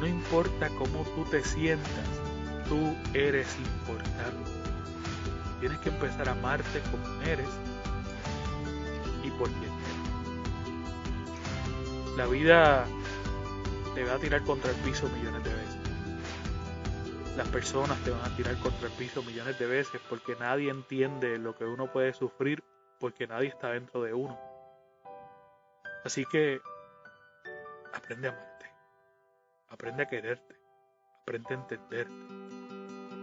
no 0.00 0.06
importa 0.06 0.68
cómo 0.78 1.04
tú 1.14 1.24
te 1.30 1.42
sientas, 1.42 2.08
tú 2.68 2.94
eres 3.14 3.46
importante. 3.58 4.50
Tienes 5.60 5.78
que 5.78 5.88
empezar 5.88 6.28
a 6.28 6.32
amarte 6.32 6.80
como 6.90 7.06
eres 7.22 7.48
y 9.22 9.30
por 9.30 9.48
quien 9.48 9.62
eres. 9.64 9.74
La 12.16 12.26
vida 12.26 12.86
te 13.94 14.04
va 14.04 14.14
a 14.14 14.18
tirar 14.18 14.42
contra 14.44 14.70
el 14.70 14.76
piso 14.78 15.08
millones 15.08 15.42
de 15.44 15.53
las 17.36 17.48
personas 17.48 17.98
te 18.04 18.10
van 18.10 18.22
a 18.22 18.36
tirar 18.36 18.56
contra 18.58 18.86
el 18.86 18.92
piso 18.92 19.22
millones 19.22 19.58
de 19.58 19.66
veces 19.66 20.00
porque 20.08 20.36
nadie 20.36 20.70
entiende 20.70 21.38
lo 21.38 21.54
que 21.56 21.64
uno 21.64 21.90
puede 21.90 22.12
sufrir 22.12 22.62
porque 23.00 23.26
nadie 23.26 23.48
está 23.48 23.70
dentro 23.70 24.02
de 24.02 24.14
uno. 24.14 24.38
Así 26.04 26.24
que 26.26 26.60
aprende 27.92 28.28
a 28.28 28.30
amarte, 28.30 28.66
aprende 29.68 30.02
a 30.02 30.06
quererte, 30.06 30.54
aprende 31.22 31.54
a 31.54 31.56
entenderte, 31.56 32.12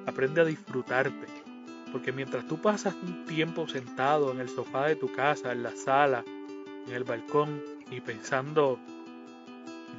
aprende 0.08 0.41
a 0.41 0.45
disfrutarte, 0.45 1.28
porque 1.91 2.12
mientras 2.12 2.47
tú 2.47 2.62
pasas 2.62 2.95
un 2.95 3.26
tiempo 3.26 3.67
sentado 3.67 4.32
en 4.32 4.39
el 4.39 4.50
sofá 4.50 4.88
de 4.88 4.95
tu 4.95 5.13
casa, 5.13 5.52
en 5.52 5.63
la 5.63 5.76
sala, 5.76 6.24
en 6.88 6.93
el 6.93 7.04
balcón 7.04 7.62
y 7.89 8.02
pensando, 8.02 8.80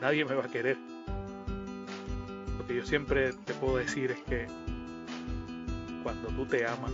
nadie 0.01 0.25
me 0.25 0.35
va 0.35 0.45
a 0.45 0.51
querer, 0.51 0.77
que 2.73 2.79
yo 2.79 2.87
siempre 2.87 3.33
te 3.33 3.55
puedo 3.55 3.77
decir 3.77 4.11
es 4.13 4.21
que 4.23 4.47
cuando 6.03 6.29
tú 6.29 6.47
te 6.47 6.67
amas, 6.67 6.91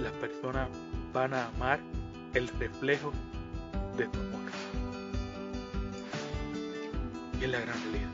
las 0.00 0.12
personas 0.14 0.68
van 1.12 1.34
a 1.34 1.46
amar 1.46 1.80
el 2.34 2.48
reflejo 2.48 3.12
de 3.96 4.06
tu 4.06 4.18
amor. 4.18 4.40
Y 7.40 7.44
es 7.44 7.50
la 7.50 7.60
gran 7.60 7.76
realidad. 7.82 8.10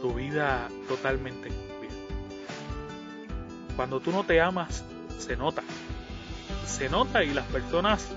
Tu 0.00 0.14
vida 0.14 0.68
totalmente 0.88 1.48
cambia. 1.48 1.90
Cuando 3.76 4.00
tú 4.00 4.12
no 4.12 4.24
te 4.24 4.40
amas, 4.40 4.84
se 5.18 5.36
nota. 5.36 5.62
Se 6.66 6.88
nota 6.88 7.24
y 7.24 7.34
las 7.34 7.46
personas 7.46 8.08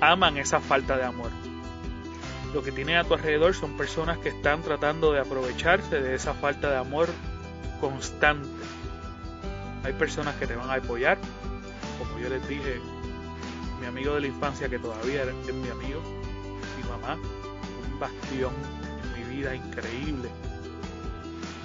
aman 0.00 0.36
esa 0.36 0.60
falta 0.60 0.96
de 0.96 1.04
amor 1.04 1.37
lo 2.52 2.62
que 2.62 2.72
tienes 2.72 2.96
a 2.96 3.04
tu 3.04 3.14
alrededor 3.14 3.54
son 3.54 3.76
personas 3.76 4.18
que 4.18 4.30
están 4.30 4.62
tratando 4.62 5.12
de 5.12 5.20
aprovecharse 5.20 6.00
de 6.00 6.14
esa 6.14 6.34
falta 6.34 6.70
de 6.70 6.76
amor 6.76 7.08
constante. 7.80 8.48
Hay 9.84 9.92
personas 9.92 10.34
que 10.36 10.46
te 10.46 10.56
van 10.56 10.70
a 10.70 10.74
apoyar, 10.74 11.18
como 11.98 12.18
yo 12.18 12.28
les 12.28 12.46
dije, 12.48 12.80
mi 13.80 13.86
amigo 13.86 14.14
de 14.14 14.22
la 14.22 14.26
infancia 14.26 14.68
que 14.68 14.78
todavía 14.78 15.24
es 15.24 15.54
mi 15.54 15.68
amigo, 15.68 16.02
mi 16.76 16.88
mamá, 16.88 17.16
un 17.16 18.00
bastión 18.00 18.52
en 19.02 19.28
mi 19.28 19.36
vida 19.36 19.54
increíble, 19.54 20.28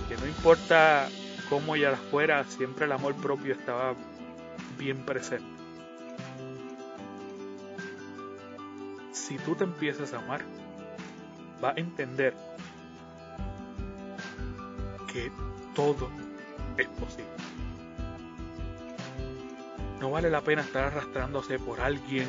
que 0.10 0.18
no 0.18 0.28
importa 0.28 1.10
cómo 1.50 1.76
ella 1.76 1.96
fuera, 2.12 2.44
siempre 2.44 2.86
el 2.86 2.92
amor 2.92 3.16
propio 3.16 3.54
estaba 3.54 3.96
bien 4.78 5.06
presente. 5.06 5.46
Si 9.12 9.38
tú 9.38 9.56
te 9.56 9.64
empiezas 9.64 10.14
a 10.14 10.18
amar, 10.18 10.42
va 11.64 11.72
a 11.72 11.76
entender 11.76 12.34
que 15.12 15.32
todo 15.76 16.10
es 16.78 16.88
posible. 16.88 17.32
No 20.02 20.12
vale 20.12 20.30
la 20.30 20.42
pena 20.42 20.62
estar 20.64 20.86
arrastrándose 20.86 21.60
por 21.60 21.80
alguien 21.80 22.28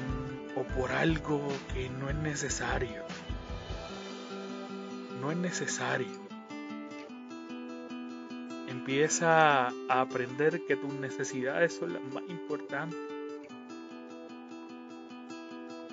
o 0.55 0.63
por 0.63 0.93
algo 0.93 1.49
que 1.73 1.89
no 1.91 2.09
es 2.09 2.17
necesario. 2.17 3.03
No 5.21 5.33
es 5.33 5.37
necesario. 5.39 6.25
Empieza 8.69 9.69
a 9.69 10.01
aprender 10.01 10.65
que 10.67 10.77
tus 10.77 10.93
necesidades 10.95 11.75
son 11.75 11.95
las 11.95 12.03
más 12.13 12.23
importantes. 12.29 12.99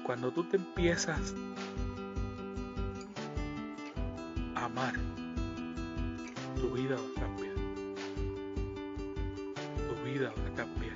Cuando 0.03 0.31
tú 0.31 0.43
te 0.43 0.57
empiezas 0.57 1.33
tu 6.55 6.69
vida 6.71 6.95
va 6.95 7.01
a 7.01 7.19
cambiar. 7.19 7.55
Tu 9.87 10.09
vida 10.09 10.33
va 10.37 10.47
a 10.47 10.55
cambiar. 10.55 10.95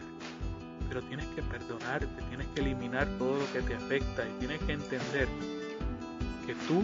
Pero 0.88 1.02
tienes 1.04 1.26
que 1.28 1.42
perdonarte, 1.42 2.22
tienes 2.30 2.48
que 2.48 2.62
eliminar 2.62 3.08
todo 3.18 3.38
lo 3.38 3.52
que 3.52 3.62
te 3.62 3.76
afecta 3.76 4.28
y 4.28 4.40
tienes 4.40 4.62
que 4.62 4.74
entender 4.74 5.28
que 6.46 6.56
tú 6.68 6.84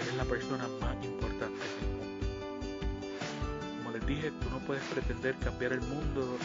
eres 0.00 0.14
la 0.16 0.24
persona 0.24 0.68
más 0.80 0.96
importante 1.04 1.58
del 1.58 1.90
mundo. 1.90 2.06
Como 3.78 3.96
les 3.96 4.06
dije, 4.06 4.30
tú 4.30 4.50
no 4.50 4.58
puedes 4.66 4.82
pretender 4.84 5.36
cambiar 5.36 5.72
el 5.72 5.80
mundo 5.80 6.36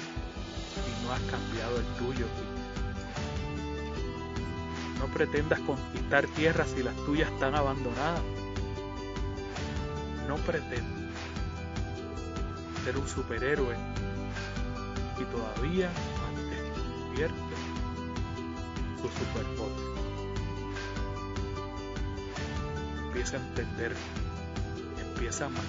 si 0.73 1.05
no 1.05 1.11
has 1.11 1.21
cambiado 1.21 1.77
el 1.77 1.85
tuyo. 1.97 2.25
No 4.99 5.07
pretendas 5.07 5.59
conquistar 5.61 6.27
tierras 6.27 6.69
si 6.69 6.83
las 6.83 6.95
tuyas 7.05 7.29
están 7.31 7.55
abandonadas 7.55 8.21
no 10.31 10.37
pretende 10.37 11.09
ser 12.85 12.97
un 12.97 13.05
superhéroe 13.05 13.75
y 15.19 15.25
todavía 15.25 15.91
mantiene 16.21 17.35
su 19.01 19.09
superpoder. 19.09 19.91
Empieza 23.07 23.35
a 23.35 23.39
entender, 23.41 23.93
empieza 25.01 25.43
a 25.43 25.47
amar, 25.47 25.63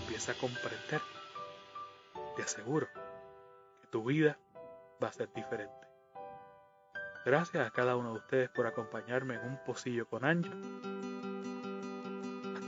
empieza 0.00 0.32
a 0.32 0.34
comprender. 0.34 1.00
Te 2.34 2.42
aseguro 2.42 2.88
que 3.82 3.86
tu 3.92 4.02
vida 4.02 4.36
va 5.00 5.08
a 5.08 5.12
ser 5.12 5.32
diferente. 5.32 5.86
Gracias 7.24 7.64
a 7.64 7.70
cada 7.70 7.94
uno 7.94 8.14
de 8.14 8.18
ustedes 8.18 8.48
por 8.50 8.66
acompañarme 8.66 9.36
en 9.36 9.46
un 9.46 9.58
pocillo 9.64 10.08
con 10.08 10.24
Anjo. 10.24 10.50